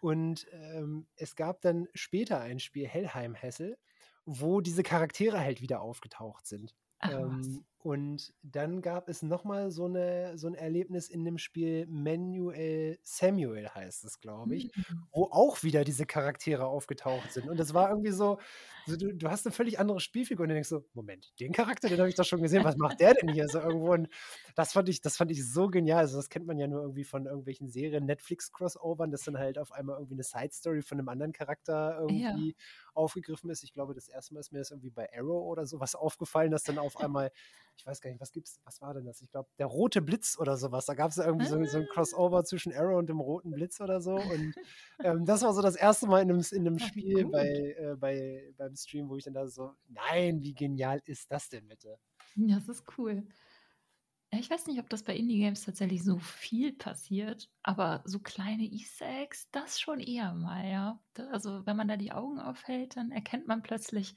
[0.00, 3.78] Und, ähm, es gab dann später ein Spiel, Helheim Hessel,
[4.24, 6.74] wo diese Charaktere halt wieder aufgetaucht sind.
[7.00, 7.10] Ach.
[7.12, 9.86] Ähm, und dann gab es noch mal so
[10.36, 15.08] so 'n Erlebnis in dem Spiel Manuel Samuel heißt es, glaube ich, Mhm.
[15.12, 17.48] wo auch wieder diese Charaktere aufgetaucht sind.
[17.48, 18.38] Und das war irgendwie so
[18.84, 21.88] so du du hast 'ne völlig andere Spielfigur und du denkst so: „Moment, den Charakter,
[21.88, 22.64] den habe ich doch schon gesehen.
[22.64, 24.08] Was macht der denn hier so irgendwo?“ Und
[24.56, 26.00] das fand ich das fand ich so genial.
[26.00, 29.72] Also, das kennt man ja nur irgendwie von irgendwelchen Serien, Netflix-Crossovern, dass dann halt auf
[29.72, 32.38] einmal irgendwie 'ne Side-Story von 'nem anderen Charakter Ja.
[32.38, 32.56] irgendwie
[32.94, 33.62] aufgegriffen ist.
[33.64, 34.34] Ich glaube, das 1.
[34.34, 37.30] Mal ist mir das irgendwie bei Arrow oder so was aufgefallen, dass dann auf einmal
[37.78, 39.20] ich weiß gar nicht, was gibt's was war denn das?
[39.22, 40.86] Ich glaube, der rote Blitz oder so was.
[40.86, 41.88] Da gab's ja irgendwie so so 'n Ah.
[41.88, 44.16] Crossover zwischen Arrow und dem roten Blitz oder so.
[44.22, 44.56] Und,
[45.02, 46.06] ähm, das war so das 1.
[46.06, 47.46] Mal in 'nem s in 'nem Ach, wie Spiel bei
[47.78, 51.68] äh, bei beim Stream, wo ich dann da so: „Nein, wie genial ist das denn
[51.68, 51.98] bitte?“
[52.36, 53.28] Ja, das ist cool.
[54.32, 58.64] Ja, ich weiß nicht, ob das bei Indie-Games tatsächlich so viel passiert, aber so kleine
[58.64, 61.02] Easter Eggs, das schon eher mal, ja.
[61.30, 64.16] Also, wenn man da die Augen aufhält, dann erkennt man plötzlich: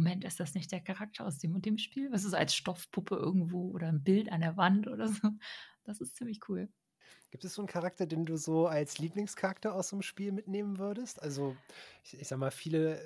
[0.00, 2.54] „Moment, ist das nicht der Charakter aus dem und dem Spiel?“ Weißt du, so als
[2.56, 5.20] Stoffpuppe irgendwo oder 'n Bild an der Wand oder so.
[5.84, 6.70] Das ist ziemlich cool.
[7.32, 10.78] Gibt es so 'n Charakter, den du so als Lieblingscharakter aus so 'nem Spiel mitnehmen
[10.78, 11.22] würdest?
[11.22, 11.60] Also,
[12.02, 13.00] ich ich sage mal, viele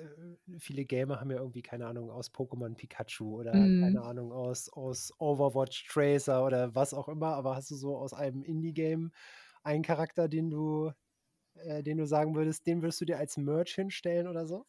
[0.47, 4.03] äh, viele Gamer haben ja irgendwie, keine Ahnung, aus Pokémon Pikachu oder keine Mhm.
[4.03, 7.35] Ahnung, aus aus Overwatch Tracer oder was auch immer.
[7.35, 9.11] Aber hast du so aus einem Indie-Game
[9.63, 10.91] einen Charakter, den du
[11.55, 14.65] äh, den du sagen würdest, den würdest du dir als Merch hinstellen oder so?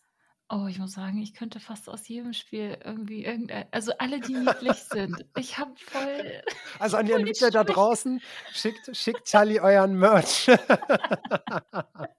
[0.51, 4.35] Oh, ich muss sagen, ich könnte fast aus jedem Spiel irgendwie irgendei also, alle, die
[4.35, 5.25] niedlich sind.
[5.35, 6.41] Ich habe voll
[6.79, 8.21] Also, an die Entwickler da draußen,
[8.53, 10.47] schickt schickt Charlie euren Merch.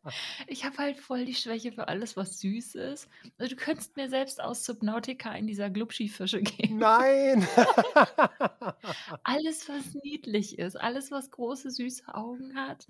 [0.48, 3.10] Ich habe halt voll die Schwäche für alles, was süß ist.
[3.38, 6.80] Also, du könntest mir selbst aus Subnautica einen dieser Glubschi-Fische geben.
[6.80, 7.48] Nein.
[9.24, 12.88] Alles, was niedlich ist, alles, was große, süße Augen hat.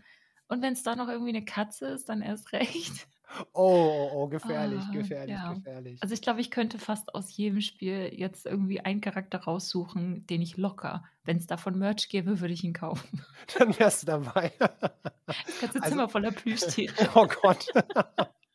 [0.47, 3.07] Und wenn's dann noch irgendwie 'ne Katze ist, dann erst recht.
[3.53, 5.53] Oh, oh, oh, gefährlich, Ah, gefährlich, ja.
[5.53, 6.01] gefährlich.
[6.01, 10.41] Also, ich glaube, ich könnte fast aus jedem Spiel jetzt irgendwie einen Charakter raussuchen, den
[10.41, 13.21] ich locker wenn's davon Merch gäbe, würde ich ihn kaufen.
[13.59, 14.51] Dann wärst du dabei.
[14.57, 16.93] Das ganze Also Zimmer voller Plüschtiere.
[17.15, 17.67] Oh Gott.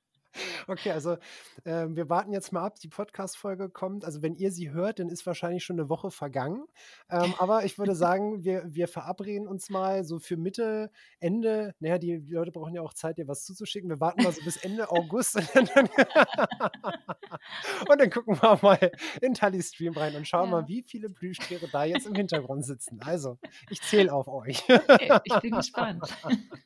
[0.66, 1.16] Okay, also,
[1.64, 4.04] ähm, wir warten jetzt mal ab, die Podcast-Folge kommt.
[4.04, 6.64] Also, wenn ihr sie hört, dann ist wahrscheinlich schon 'ne Woche vergangen.
[7.10, 11.90] Ähm, aber ich würde sagen, wir wir verabreden uns mal so für Mitte, Ende na
[11.90, 13.88] ja, die Leute brauchen ja auch Zeit, dir was zuzuschicken.
[13.90, 15.88] Wir warten mal so bis Ende August und dann
[17.88, 20.68] und dann gucken wir mal in Tallys Stream rein und schauen mal, Ja.
[20.68, 23.00] wie viele Plüschtiere da jetzt im Hintergrund sitzen.
[23.02, 24.62] Also, ich zähle auf euch.
[24.88, 26.02] Okay, ich bin gespannt.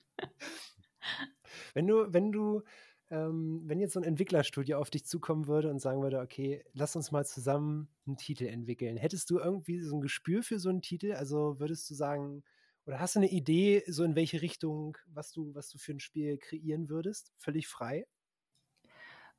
[1.74, 2.62] Wenn du wenn du
[3.10, 6.96] ähm, wenn jetzt so 'n Entwicklerstudio auf dich zukommen würde und sagen würde: „Okay, lass
[6.96, 10.82] uns mal zusammen 'n Titel entwickeln.“ Hättest du irgendwie so 'n Gespür für so 'n
[10.82, 11.12] Titel?
[11.12, 12.44] Also, würdest du sagen
[12.86, 16.00] oder hast du 'ne Idee, so in welche Richtung was du was du für 'n
[16.00, 17.32] Spiel kreieren würdest?
[17.38, 18.06] Völlig frei?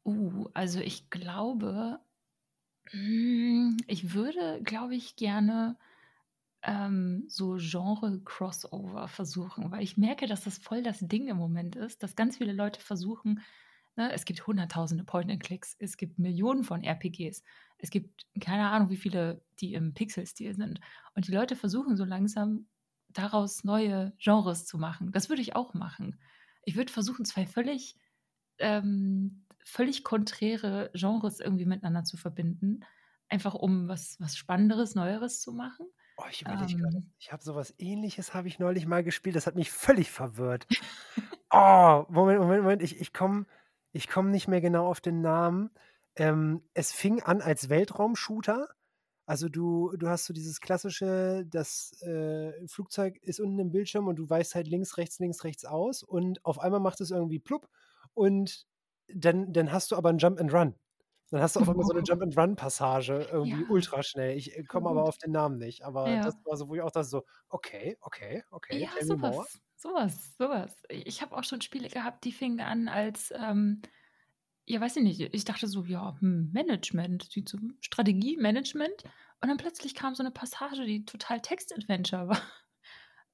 [0.05, 1.99] Uh, also, ich glaube
[2.89, 5.77] hm, ich würde, glaube ich, gerne,
[6.67, 12.03] ähm, so Genre-Crossover versuchen, weil ich merke, dass das voll das Ding im Moment ist,
[12.03, 13.41] dass ganz viele Leute versuchen
[13.97, 17.43] ne, es gibt Hunderttausende Point and Clicks, es gibt Millionen von RPGs.
[17.79, 20.79] Es gibt keine Ahnung, wie viele, die im Pixelstil sind.
[21.15, 22.67] Und die Leute versuchen so langsam,
[23.09, 25.11] daraus neue Genres zu machen.
[25.11, 26.19] Das würde ich auch machen.
[26.63, 27.95] Ich würde versuchen, 2 völlig
[28.59, 32.81] ähm, völlig konträre Genres irgendwie miteinander zu verbinden,
[33.29, 35.87] einfach um was was Spannenderes, Neueres zu machen.
[36.19, 36.73] Oh, ich überlege.
[36.75, 40.11] Ähm Ich habe so was Ähnliches habe ich neulich mal gespielt, das hat mich völlig
[40.11, 40.67] verwirrt.
[41.51, 43.45] Oh, Moment, Moment, Moment, ich ich komme
[43.93, 45.71] ich komme nicht mehr genau auf den Namen.
[46.15, 48.69] Ähm, es fing an als Weltraum-Shooter.
[49.27, 54.17] Also, du du hast so dieses klassische, das, äh, Flugzeug ist unten im Bildschirm und
[54.17, 57.69] du weichst halt links, rechts, links, rechts aus und auf einmal macht es irgendwie „Plupp“
[58.15, 58.65] und
[59.09, 60.75] dann dann hast du aber 'n Jump and Run.
[61.31, 63.65] Dann hast du auf einmal so 'ne Jump and Run Passage irgendwie Ja.
[63.65, 64.37] ultraschnell.
[64.37, 66.43] Ich, äh, komme aber auf den Namen nicht, aber das Ja.
[66.45, 69.47] war so, wo ich auch dachte so: „Okay, okay, okay, Ja, tell so me more.“
[69.47, 70.83] was, so was, so was.
[70.91, 73.81] I ich habe auch schon Spiele gehabt, die fingen an als, ähm
[74.67, 79.03] ja, weiß ich nicht, ich dachte so: „Ja, hm, Management, so Strategie, Management.“
[79.41, 82.41] Und dann plötzlich kam so 'ne Passage, die total Text-Adventure war.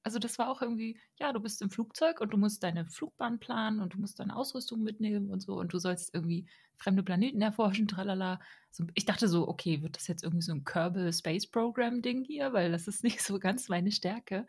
[0.04, 3.38] Also, das war auch irgendwie ja, du bist im Flugzeug und du musst deine Flugbahn
[3.40, 6.46] planen und du musst deine Ausrüstung mitnehmen und so und du sollst irgendwie
[6.76, 8.40] fremde Planeten erforschen, tralala.
[8.70, 12.22] So ich dachte so: „Okay, wird das jetzt irgendwie so 'n Kerbal Space Program Ding
[12.24, 14.40] hier, weil das ist nicht so ganz meine Stärke.“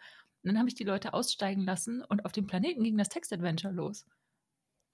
[0.44, 3.74] Und dann habe ich die Leute aussteigen lassen und auf dem Planeten ging das Text-Adventure
[3.74, 4.06] los.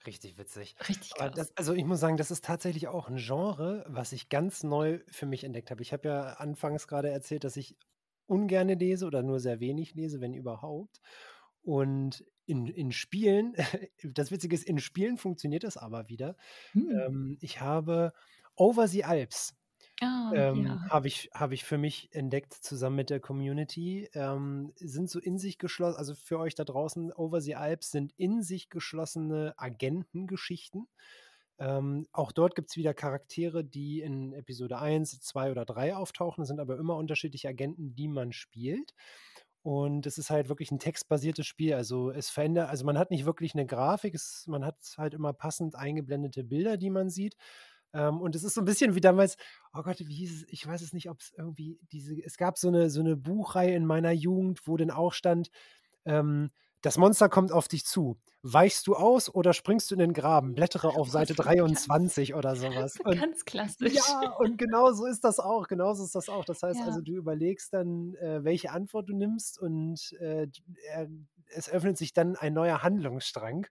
[0.06, 0.76] Richtig witzig.
[0.90, 1.32] Richtig krass.
[1.36, 5.00] das also, ich muss sagen, das ist tatsächlich auch 'n Genre, was ich ganz neu
[5.10, 5.82] für mich entdeckt habe.
[5.84, 7.78] Ich habe ja anfangs grade erzählt, dass ich
[8.32, 11.02] ungerne lese oder nur sehr wenig lese, wenn überhaupt.
[11.62, 13.56] Und in in Spielen
[14.04, 16.36] das Witzige ist, in Spielen funktioniert das aber wieder.
[16.72, 16.90] Hm.
[16.92, 18.14] Ähm, ich habe
[18.56, 19.56] Over the Alps,
[20.04, 20.90] Ah, ähm, ja.
[20.90, 24.10] habe ich habe ich für mich entdeckt zusammen mit der Community.
[24.14, 28.12] Ähm, sind so in sich geschloss also, für euch da draußen, Over the Alps sind
[28.18, 30.88] in sich geschlossene Agentengeschichten.
[31.62, 36.42] Ähm, auch dort gibt's wieder Charaktere, die in Episode 1, 2 oder 3 auftauchen.
[36.44, 38.96] Es sind aber immer unterschiedliche Agenten, die man spielt.
[39.64, 41.76] Und es ist halt wirklich 'n textbasiertes Spiel.
[41.76, 45.34] Also, es veränder also, man hat nicht wirklich 'ne Grafik, es man hat halt immer
[45.34, 47.36] passend eingeblendete Bilder, die man sieht.
[47.94, 49.38] Ähm, und es ist so 'n bisschen wie damals
[49.76, 50.50] oh Gott, wie hieß es?
[50.50, 53.86] Ich weiß es nicht, ob's irgendwie diese es gab so 'ne so 'ne Buchreihe in
[53.86, 55.52] meiner Jugend, wo dann auch stand,
[56.06, 56.52] ähm:
[56.82, 58.18] „Das Monster kommt auf dich zu.
[58.44, 60.56] Weichst du aus oder springst du in den Graben?
[60.56, 62.94] Blättere auf Seite so ganz 23“ oder so was.
[62.96, 63.94] so Und ganz klassisch.
[63.94, 65.68] ja, und genau so ist das auch.
[65.68, 66.46] Genauso ist das auch.
[66.46, 66.86] Das heißt Ja.
[66.86, 70.48] also, du überlegst dann, äh, welche Antwort du nimmst und, äh,
[71.54, 73.68] es öffnet sich dann ein neuer Handlungsstrang.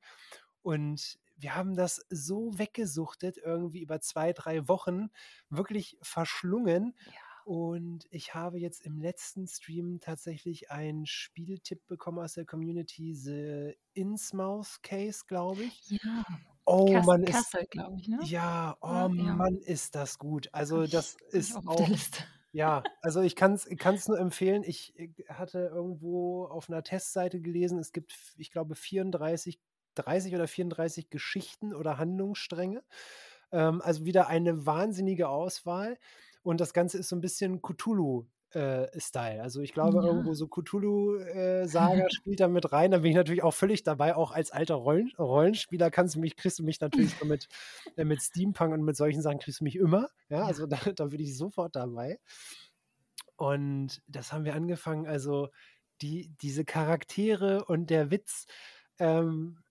[0.63, 5.09] Und wir haben das so weggesuchtet irgendwie über 2, 3 Wochen,
[5.49, 6.95] wirklich verschlungen.
[7.07, 7.13] Ja.
[7.45, 13.75] Und ich habe jetzt im letzten Stream tatsächlich einen Spieltipp bekommen aus der Community, The
[13.95, 15.89] Innsmouth Case, glaube ich.
[15.89, 16.25] Ja,
[16.67, 18.19] Oh, Cas Mann, ist Castle, glaube ich, ne?
[18.21, 19.09] ja, oh?
[19.13, 19.35] Ja.
[19.35, 20.49] Mann, ist das gut.
[20.53, 21.89] Also, das ich ist auch auch
[22.53, 24.63] ja, also, ich kann's kann's nur empfehlen.
[24.65, 29.61] Ich, äh, hatte irgendwo auf 'ner Testseite gelesen, es gibt ich glaube, 34
[29.95, 32.85] 30 oder 34 Geschichten oder Handlungsstränge.
[33.53, 35.99] Ähm, also, wieder eine wahnsinnige Auswahl.
[36.43, 39.43] Und das Ganze ist so 'n bisschen Cthulhu, äh, Style.
[39.43, 40.35] Also, ich glaube irgendwo Ja.
[40.35, 41.69] so Cthulhu, äh,
[42.11, 42.91] spielt da mit rein.
[42.93, 44.17] Da bin ich natürlich auch völlig dabei.
[44.17, 47.49] Auch als alter Rollen Rollenspieler kannst du mich kriegst du mich natürlich so mit
[47.97, 50.09] äh, mit Steampunk und mit solchen Sachen kriegst du mich immer.
[50.31, 52.19] Ja, also, da da bin ich sofort dabei.
[53.37, 55.49] Und das haben wir angefangen also,
[56.03, 58.47] die diese Charaktere und der Witz,
[58.99, 59.70] ähm, äh,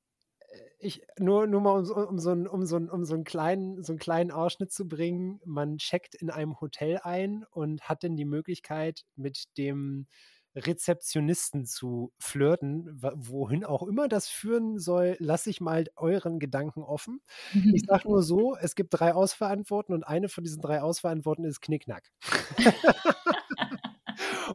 [0.79, 3.23] ich nur nur mal um so um so 'n um so 'n um so 'n
[3.23, 5.39] kleinen so 'n kleinen Ausschnitt zu bringen.
[5.45, 10.07] Man checkt in einem Hotel ein und hat dann die Möglichkeit, mit dem
[10.55, 12.87] Rezeptionisten zu flirten.
[13.15, 17.21] Wohin auch immer das führen soll, lasse ich mal euren Gedanken offen.
[17.69, 21.61] Ich sage nur so, es gibt 3 Auswahlantworten und eine von diesen 3 Auswahlantworten ist
[21.61, 22.09] Knick-Knack.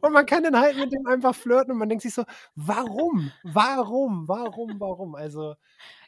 [0.01, 2.23] Und man kann dann halt mit dem einfach flirten und man denkt sich so:
[2.55, 3.33] „Warum?
[3.43, 4.27] Warum?
[4.27, 4.79] Warum?
[4.79, 5.55] Warum?“ Also,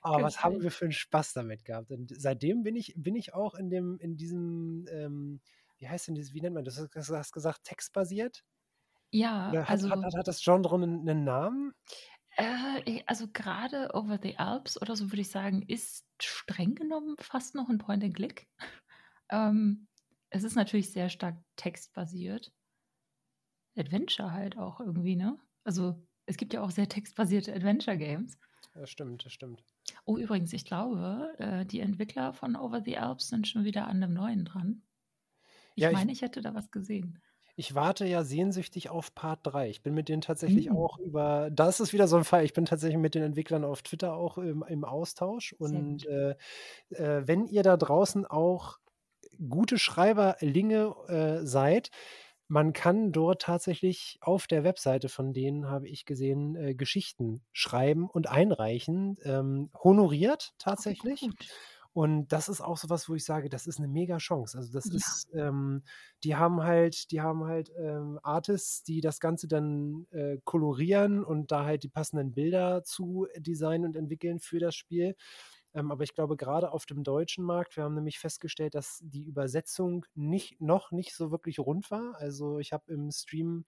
[0.04, 1.92] oh, was haben wir für 'n Spaß damit gehabt.
[1.92, 5.42] Und seitdem bin ich bin ich auch in dem in diesem, ähm
[5.80, 6.76] wie heißt denn dieses wie nennt man das?
[6.78, 8.42] Du hast gesagt, textbasiert?
[9.14, 11.74] Ja, hat hat also hat hat das Genre 'nen 'nen Namen?
[12.36, 17.56] Äh, also, grade Over the Alps oder so, würde ich sagen, ist streng genommen fast
[17.56, 18.48] noch 'n Point and Click.
[19.32, 19.88] Ähm,
[20.30, 22.52] es ist natürlich sehr stark textbasiert.
[23.78, 25.40] Adventure halt auch irgendwie, ne?
[25.64, 28.38] Also, es gibt ja auch sehr textbasierte Adventure Games.
[28.74, 29.64] Das stimmt, das stimmt.
[30.10, 34.00] Oh, übrigens, ich glaube, äh, die Entwickler von Over the Alps sind schon wieder an
[34.00, 34.84] 'nem Neuen dran.
[35.76, 37.22] Ich Ja, ich meine, ich hätte da was gesehen.
[37.60, 39.68] ich warte ja sehnsüchtig auf Part 3.
[39.70, 40.76] Ich bin mit denen tatsächlich Mhm.
[40.76, 43.64] auch über da ist es wieder so 'n Fall, ich bin tatsächlich mit den Entwicklern
[43.66, 45.54] auf Twitter auch im im Austausch.
[45.54, 46.36] Und, äh,
[46.92, 48.80] äh, wenn ihr da draußen auch
[49.50, 51.92] gute Schreiberlinge, äh, seid,
[52.50, 58.10] man kann dort tatsächlich auf der Webseite von denen, habe ich gesehen, äh, Geschichten schreiben
[58.10, 61.30] und einreichen, ähm, honoriert Oh, tatsächlich.
[61.30, 61.58] gut.
[61.94, 64.58] Und das ist auch so was, wo ich sage, das ist 'ne Megachance.
[64.58, 64.92] Also, das Ja.
[64.92, 65.84] ist, ähm
[66.24, 71.52] die haben halt die haben halt, ähm, Artists, die das Ganze dann, äh, kolorieren und
[71.52, 75.16] da halt die passenden Bilder zu designen und entwickeln für das Spiel.
[75.78, 79.24] Ähm, aber ich glaube, grade auf dem deutschen Markt wir haben nämlich festgestellt, dass die
[79.24, 82.16] Übersetzung nicht noch nicht so wirklich rund war.
[82.18, 83.66] Also, ich habe im Stream,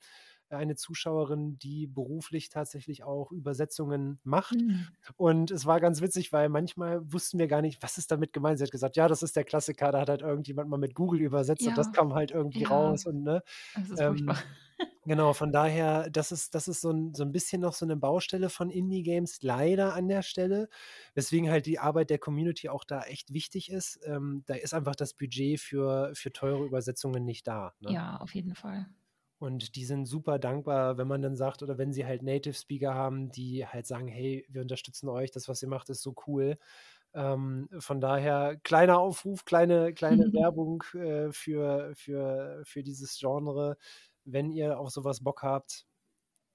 [0.51, 4.55] eine Zuschauerin, die beruflich tatsächlich auch Übersetzungen macht.
[4.55, 4.87] Mhm.
[5.17, 8.57] Und es war ganz witzig, weil manchmal wussten wir gar nicht, was ist damit gemeint.
[8.57, 11.21] Sie hat gesagt, ja, das ist der Klassiker, da hat halt irgendjemand mal mit Google
[11.21, 11.69] übersetzt ja.
[11.69, 12.69] und das kam halt irgendwie ja.
[12.69, 13.05] raus.
[13.05, 13.41] Und, ne,
[13.75, 14.37] das ist ähm, furchtbar.
[15.05, 17.97] Genau, von daher, das ist, das ist so ein, so ein bisschen noch so eine
[17.97, 20.69] Baustelle von Indie-Games, leider an der Stelle.
[21.15, 23.99] Weswegen halt die Arbeit der Community auch da echt wichtig ist.
[24.05, 27.73] Ähm, da ist einfach das Budget für, für teure Übersetzungen nicht da.
[27.79, 27.91] Ne?
[27.91, 28.87] Ja, auf jeden Fall.
[29.39, 32.93] Und die sind super dankbar, wenn man dann sagt, oder wenn sie halt Native Speaker
[32.93, 36.57] haben, die halt sagen, hey, wir unterstützen euch, das, was ihr macht, ist so cool.
[37.13, 43.77] Ähm, von daher kleiner Aufruf, kleine, kleine Werbung äh, für, für, für dieses Genre.
[44.25, 45.85] Wenn ihr auf sowas Bock habt,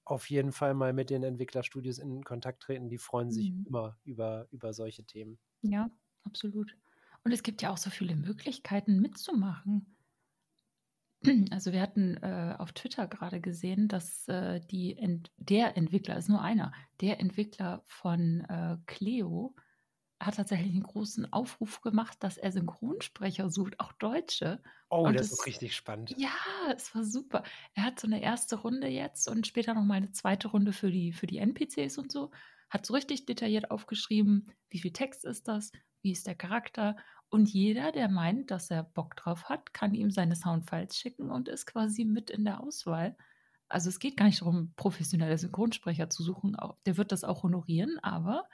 [0.04, 2.88] auf jeden Fall mal mit den Entwicklerstudios in Kontakt treten.
[2.88, 3.64] Die freuen sich mhm.
[3.66, 5.38] immer über, über solche Themen.
[5.62, 5.90] Ja,
[6.24, 6.76] absolut.
[7.24, 9.93] Und es gibt ja auch so viele Möglichkeiten mitzumachen.
[11.50, 16.28] Also wir hatten äh, auf Twitter gerade gesehen, dass äh, die Ent der Entwickler, ist
[16.28, 19.54] nur einer, der Entwickler von äh, Cleo
[20.20, 24.62] hat tatsächlich einen großen Aufruf gemacht, dass er Synchronsprecher sucht, auch Deutsche.
[24.88, 26.14] Oh, und das ist richtig spannend.
[26.16, 26.30] Ja,
[26.74, 27.42] es war super.
[27.74, 30.90] Er hat so eine erste Runde jetzt und später noch mal eine zweite Runde für
[30.90, 32.30] die, für die NPCs und so.
[32.70, 35.72] Hat so richtig detailliert aufgeschrieben, wie viel Text ist das,
[36.04, 36.96] wie ist der Charakter
[37.30, 41.48] und jeder, der meint, dass er Bock drauf hat, kann ihm seine Soundfiles schicken und
[41.48, 43.16] ist quasi mit in der Auswahl.
[43.68, 46.56] Also es geht gar nicht darum, professionelle Synchronsprecher zu suchen.
[46.86, 48.44] Der wird das auch honorieren, aber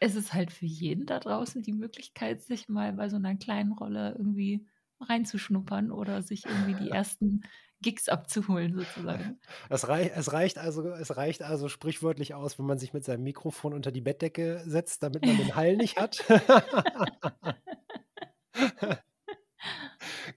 [0.00, 3.72] es ist halt für jeden da draußen die Möglichkeit, sich mal bei so einer kleinen
[3.72, 4.66] Rolle irgendwie
[5.00, 7.42] reinzuschnuppern oder sich irgendwie die ersten
[7.84, 9.38] Gigs abzuholen, sozusagen.
[9.68, 13.24] Es, rei es, reicht also, es reicht also sprichwörtlich aus, wenn man sich mit seinem
[13.24, 16.24] Mikrofon unter die Bettdecke setzt, damit man den Hall nicht hat.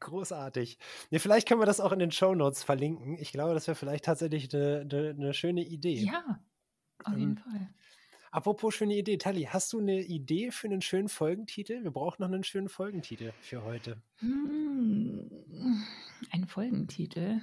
[0.02, 0.78] Großartig.
[1.10, 3.18] Ja, vielleicht können wir das auch in den Show Notes verlinken.
[3.18, 6.04] Ich glaube, das wäre vielleicht tatsächlich eine, eine, eine, schöne Idee.
[6.04, 6.42] Ja,
[7.06, 7.70] auf ähm, jeden Fall.
[8.32, 11.84] Apropos schöne Idee, Tali, hast du eine Idee für einen schönen Folgentitel?
[11.84, 14.02] Wir brauchen noch einen schönen Folgentitel für heute.
[14.18, 15.30] Hm,
[16.58, 17.40] Folgentitel.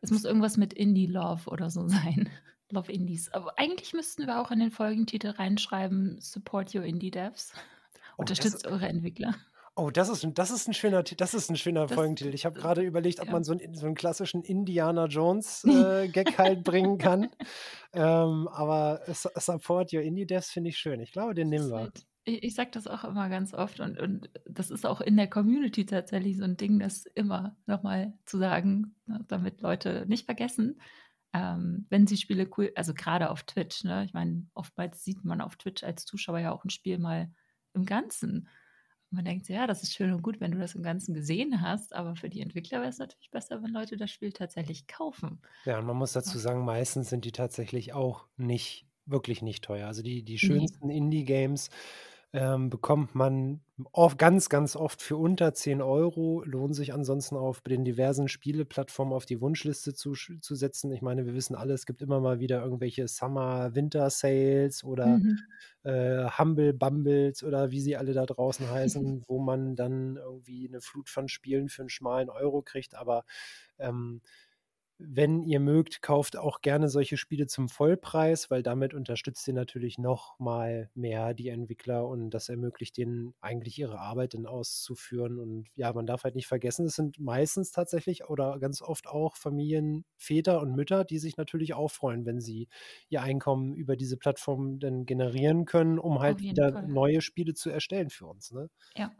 [0.00, 2.30] Es muss irgendwas mit Indie Love oder so sein.
[2.70, 3.30] Love Indies.
[3.34, 7.52] Aber eigentlich müssten wir auch in den Folgentitel reinschreiben: Support your Indie Devs.
[8.16, 9.34] Oh, Unterstützt eure Entwickler.
[9.74, 12.32] Oh, das ist, das ist ein schöner, das ist ein schöner Folgentitel.
[12.34, 13.32] Ich habe gerade überlegt, ob ja.
[13.32, 17.28] man so einen, so einen klassischen Indiana Jones äh, Gag halt bringen kann.
[17.92, 21.00] Ähm, aber Support Your Indie Devs finde ich schön.
[21.00, 21.80] Ich glaube, den nehmen wir.
[21.80, 25.16] Halt, ich, ich sage das auch immer ganz oft und, und das ist auch in
[25.16, 30.26] der Community tatsächlich so ein Ding, das immer nochmal zu sagen, ne, damit Leute nicht
[30.26, 30.80] vergessen,
[31.32, 34.04] ähm, wenn sie Spiele cool, also gerade auf Twitch, ne?
[34.04, 37.30] Ich meine, oftmals sieht man auf Twitch als Zuschauer ja auch ein Spiel mal
[37.72, 38.48] im Ganzen
[39.10, 41.94] man denkt, ja, das ist schön und gut, wenn du das im Ganzen gesehen hast,
[41.94, 45.40] aber für die Entwickler wäre es natürlich besser, wenn Leute das Spiel tatsächlich kaufen.
[45.64, 49.86] Ja, und man muss dazu sagen, meistens sind die tatsächlich auch nicht, wirklich nicht teuer.
[49.86, 50.96] Also die, die schönsten nee.
[50.96, 51.70] Indie-Games
[52.36, 53.62] ähm, bekommt man
[53.92, 56.42] oft, ganz, ganz oft für unter 10 Euro.
[56.44, 60.92] Lohnt sich ansonsten auf den diversen Spieleplattformen auf die Wunschliste zu, zu setzen.
[60.92, 65.38] Ich meine, wir wissen alle, es gibt immer mal wieder irgendwelche Summer-Winter-Sales oder mhm.
[65.84, 70.82] äh, Humble Bumbles oder wie sie alle da draußen heißen, wo man dann irgendwie eine
[70.82, 72.94] Flut von Spielen für einen schmalen Euro kriegt.
[72.94, 73.24] Aber
[73.78, 74.20] ähm,
[74.98, 79.98] wenn ihr mögt, kauft auch gerne solche Spiele zum Vollpreis, weil damit unterstützt ihr natürlich
[79.98, 85.38] noch mal mehr die Entwickler und das ermöglicht denen eigentlich ihre Arbeit dann auszuführen.
[85.38, 89.36] Und ja, man darf halt nicht vergessen, es sind meistens tatsächlich oder ganz oft auch
[89.36, 92.68] Familien, Väter und Mütter, die sich natürlich auch freuen, wenn sie
[93.10, 96.88] ihr Einkommen über diese Plattform dann generieren können, um halt wieder Fall.
[96.88, 98.50] neue Spiele zu erstellen für uns.
[98.50, 98.70] Ne?
[98.96, 99.12] Ja.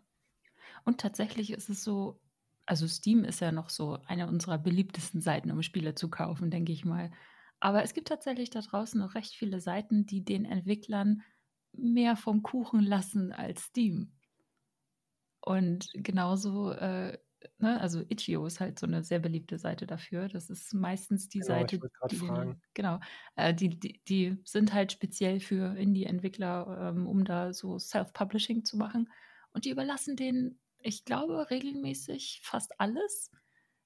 [0.84, 2.20] Und tatsächlich ist es so,
[2.66, 6.72] also Steam ist ja noch so eine unserer beliebtesten Seiten, um Spiele zu kaufen, denke
[6.72, 7.12] ich mal.
[7.60, 11.22] Aber es gibt tatsächlich da draußen noch recht viele Seiten, die den Entwicklern
[11.72, 14.12] mehr vom Kuchen lassen als Steam.
[15.40, 17.18] Und genauso, äh,
[17.58, 20.28] ne, also Itch.io ist halt so eine sehr beliebte Seite dafür.
[20.28, 22.98] Das ist meistens die genau, Seite, die, den, genau,
[23.36, 28.76] äh, die, die, die, sind halt speziell für Indie-Entwickler, ähm, um da so Self-Publishing zu
[28.76, 29.08] machen.
[29.52, 33.30] Und die überlassen den ich glaube, regelmäßig fast alles.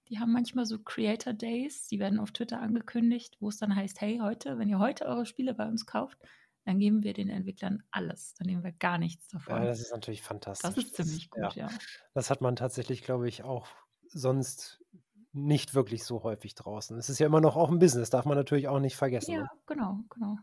[0.09, 4.01] Die haben manchmal so Creator Days, die werden auf Twitter angekündigt, wo es dann heißt,
[4.01, 6.19] hey, heute, wenn ihr heute eure Spiele bei uns kauft,
[6.65, 8.35] dann geben wir den Entwicklern alles.
[8.35, 9.57] Dann nehmen wir gar nichts davon.
[9.57, 10.69] Ja, das ist natürlich fantastisch.
[10.69, 11.69] Das ist ziemlich gut, ja.
[11.69, 11.79] ja.
[12.13, 13.67] Das hat man tatsächlich, glaube ich, auch
[14.09, 14.85] sonst
[15.33, 16.99] nicht wirklich so häufig draußen.
[16.99, 19.31] Es ist ja immer noch auch ein Business, darf man natürlich auch nicht vergessen.
[19.31, 19.51] Ja, ne?
[19.67, 20.37] genau, genau.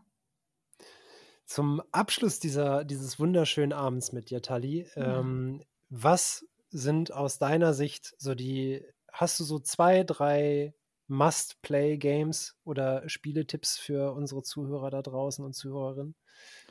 [1.44, 5.20] Zum Abschluss dieser, dieses wunderschönen Abends mit dir, Tali, ja.
[5.20, 10.74] ähm, was sind aus deiner Sicht so die, hast du so zwei, drei
[11.06, 16.14] Must-Play-Games oder Spieletipps für unsere Zuhörer da draußen und Zuhörerinnen?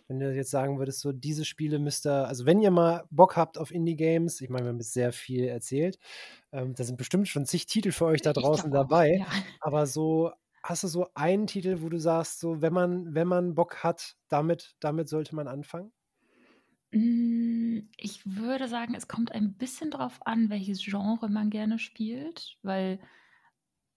[0.08, 3.36] Wenn du jetzt sagen würdest, so diese Spiele müsst ihr, also wenn ihr mal Bock
[3.36, 6.00] habt auf Indie-Games, ich meine, wir haben jetzt sehr viel erzählt,
[6.54, 9.44] ähm, da sind bestimmt schon zig Titel für euch da draußen dabei, auch, ja.
[9.60, 10.32] aber so
[10.64, 14.16] hast du so einen Titel, wo du sagst, so wenn man, wenn man Bock hat,
[14.30, 15.92] damit, damit sollte man anfangen?
[16.92, 22.58] Hm, ich würde sagen, es kommt ein bisschen drauf an, welches Genre man gerne spielt,
[22.62, 23.00] weil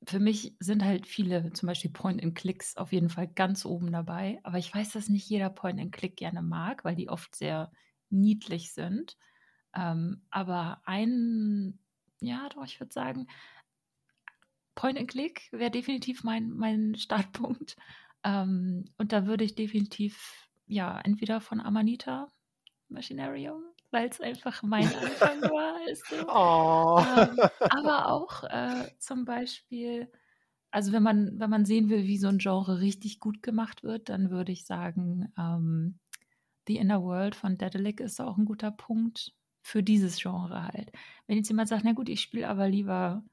[0.07, 4.41] für mich sind halt viele, zum Beispiel Point-and-Clicks, auf jeden Fall ganz oben dabei.
[4.45, 7.71] Aber ich weiß, dass nicht jeder Point-and-Click gerne mag, weil die oft sehr
[8.09, 9.19] niedlich sind.
[9.75, 11.79] Ähm, aber ein,
[12.21, 13.27] ja, doch, ich würde sagen,
[14.75, 17.77] Point-and-Click wäre definitiv mein, mein Startpunkt.
[18.25, 22.29] Ähm, und da würde ich definitiv, ja, entweder von Amanita
[22.91, 25.75] Machinarium, weil es einfach mein Anfang war.
[25.87, 26.27] Weißt du?
[26.29, 27.01] oh.
[27.17, 30.11] ähm, aber auch äh, zum Beispiel,
[30.71, 34.09] also wenn man, wenn man sehen will, wie so ein Genre richtig gut gemacht wird,
[34.09, 35.99] dann würde ich sagen, ähm,
[36.67, 39.33] The Inner World von Daedalic ist auch ein guter Punkt
[39.63, 40.93] für dieses Genre halt.
[41.27, 43.25] Wenn jetzt jemand sagt, na gut, ich spiele aber lieber,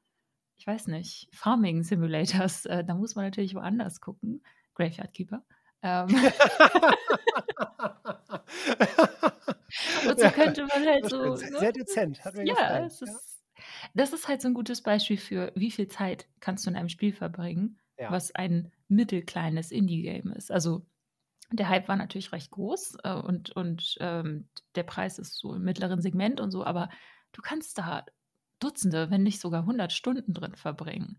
[0.58, 4.42] ich weiß nicht, Farming Simulators, äh, da muss man natürlich woanders gucken.
[4.74, 5.44] Graveyard Keeper.
[5.84, 6.08] Ähm.
[10.08, 11.36] Und so könnte man halt so.
[11.36, 11.60] Sehr, ne?
[11.60, 12.86] sehr dezent, hat mir ja, gefallen.
[12.86, 13.10] Es ist,
[13.58, 13.64] ja.
[13.94, 16.90] Das ist halt so ein gutes Beispiel für, wie viel Zeit kannst du in einem
[16.90, 18.12] Spiel verbringen, ja.
[18.12, 20.52] was ein mittelkleines Indie-Game ist.
[20.52, 20.86] Also
[21.52, 25.64] der Hype war natürlich recht groß äh, und, und ähm, der Preis ist so im
[25.64, 26.90] mittleren Segment und so, aber
[27.32, 28.06] du kannst da
[28.60, 31.18] Dutzende, wenn nicht sogar 100 Stunden drin verbringen.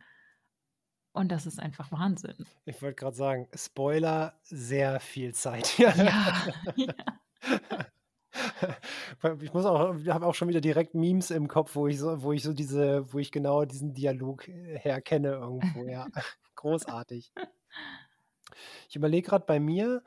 [1.19, 2.47] Und das ist einfach Wahnsinn.
[2.64, 5.77] Ich wollte gerade sagen, Spoiler, sehr viel Zeit.
[5.77, 5.93] ja.
[6.77, 6.95] ja.
[9.41, 12.31] Ich muss auch, habe auch schon wieder direkt Memes im Kopf, wo ich so, wo
[12.31, 16.07] ich so diese, wo ich genau diesen Dialog äh, herkenne irgendwo, ja.
[16.55, 17.33] Großartig.
[18.89, 20.05] Ich überlege gerade bei mir,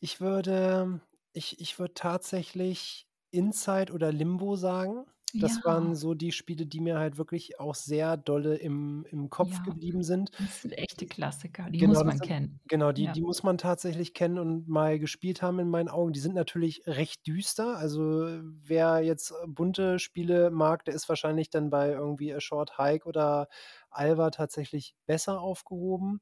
[0.00, 1.00] ich würde,
[1.32, 5.06] ich, ich würde tatsächlich Inside oder Limbo sagen.
[5.36, 5.62] Das Ja.
[5.64, 9.62] waren so die Spiele, die mir halt wirklich auch sehr dolle im im Kopf Ja,
[9.62, 10.30] geblieben sind.
[10.36, 12.60] das sind echte Klassiker, die muss Genau, man sind kennen.
[12.68, 13.12] genau, die Ja.
[13.12, 16.12] die muss man tatsächlich kennen und mal gespielt haben in meinen Augen.
[16.12, 17.76] Die sind natürlich recht düster.
[17.76, 23.06] Also, wer jetzt bunte Spiele mag, der ist wahrscheinlich dann bei irgendwie A Short Hike
[23.06, 23.48] oder
[23.90, 26.20] Alva tatsächlich besser aufgehoben.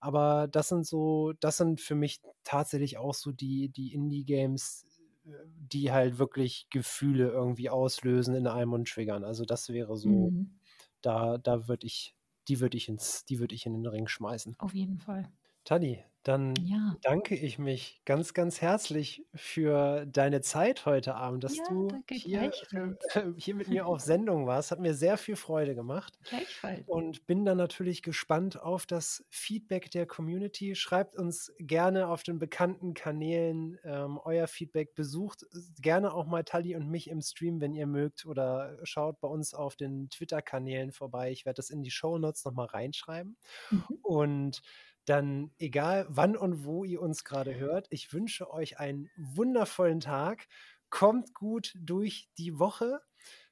[0.00, 4.86] Aber das sind so das sind für mich tatsächlich auch so die die Indie-Games
[5.24, 9.24] die halt wirklich Gefühle irgendwie auslösen in einem und triggern.
[9.24, 10.58] Also das wäre so, mhm.
[11.00, 12.14] da, da würde ich,
[12.48, 14.54] die würde ich ins, die würde ich in den Ring schmeißen.
[14.58, 15.30] Auf jeden Fall.
[15.64, 16.96] Tani, dann ja.
[17.02, 22.50] danke ich mich ganz, ganz herzlich für deine Zeit heute Abend, dass ja, du hier,
[22.72, 24.70] äh, hier mit mir auf Sendung warst.
[24.70, 26.18] Hat mir sehr viel Freude gemacht.
[26.24, 26.88] Gleichfalls.
[26.88, 30.74] Und bin dann natürlich gespannt auf das Feedback der Community.
[30.74, 34.94] Schreibt uns gerne auf den bekannten Kanälen ähm, euer Feedback.
[34.94, 35.44] Besucht
[35.78, 38.24] gerne auch mal Tali und mich im Stream, wenn ihr mögt.
[38.24, 41.30] Oder schaut bei uns auf den Twitter-Kanälen vorbei.
[41.30, 43.36] Ich werde das in die Show Notes nochmal reinschreiben.
[43.70, 43.84] Mhm.
[44.00, 44.62] Und
[45.04, 50.46] dann egal wann und wo ihr uns gerade hört, ich wünsche euch einen wundervollen Tag.
[50.90, 53.00] Kommt gut durch die Woche.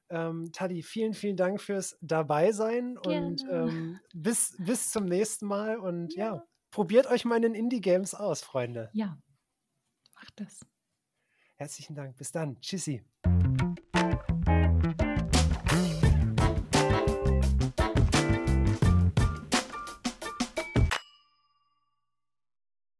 [0.08, 5.78] Ähm, Tali, vielen, vielen Dank fürs Dabeisein und ähm, bis, bis zum nächsten Mal.
[5.78, 6.34] Und ja.
[6.34, 8.90] ja, probiert euch mal in den Indie-Games aus, Freunde.
[8.92, 9.18] Ja,
[10.14, 10.60] macht das.
[11.56, 12.16] Herzlichen Dank.
[12.16, 12.60] Bis dann.
[12.60, 13.02] Tschüssi.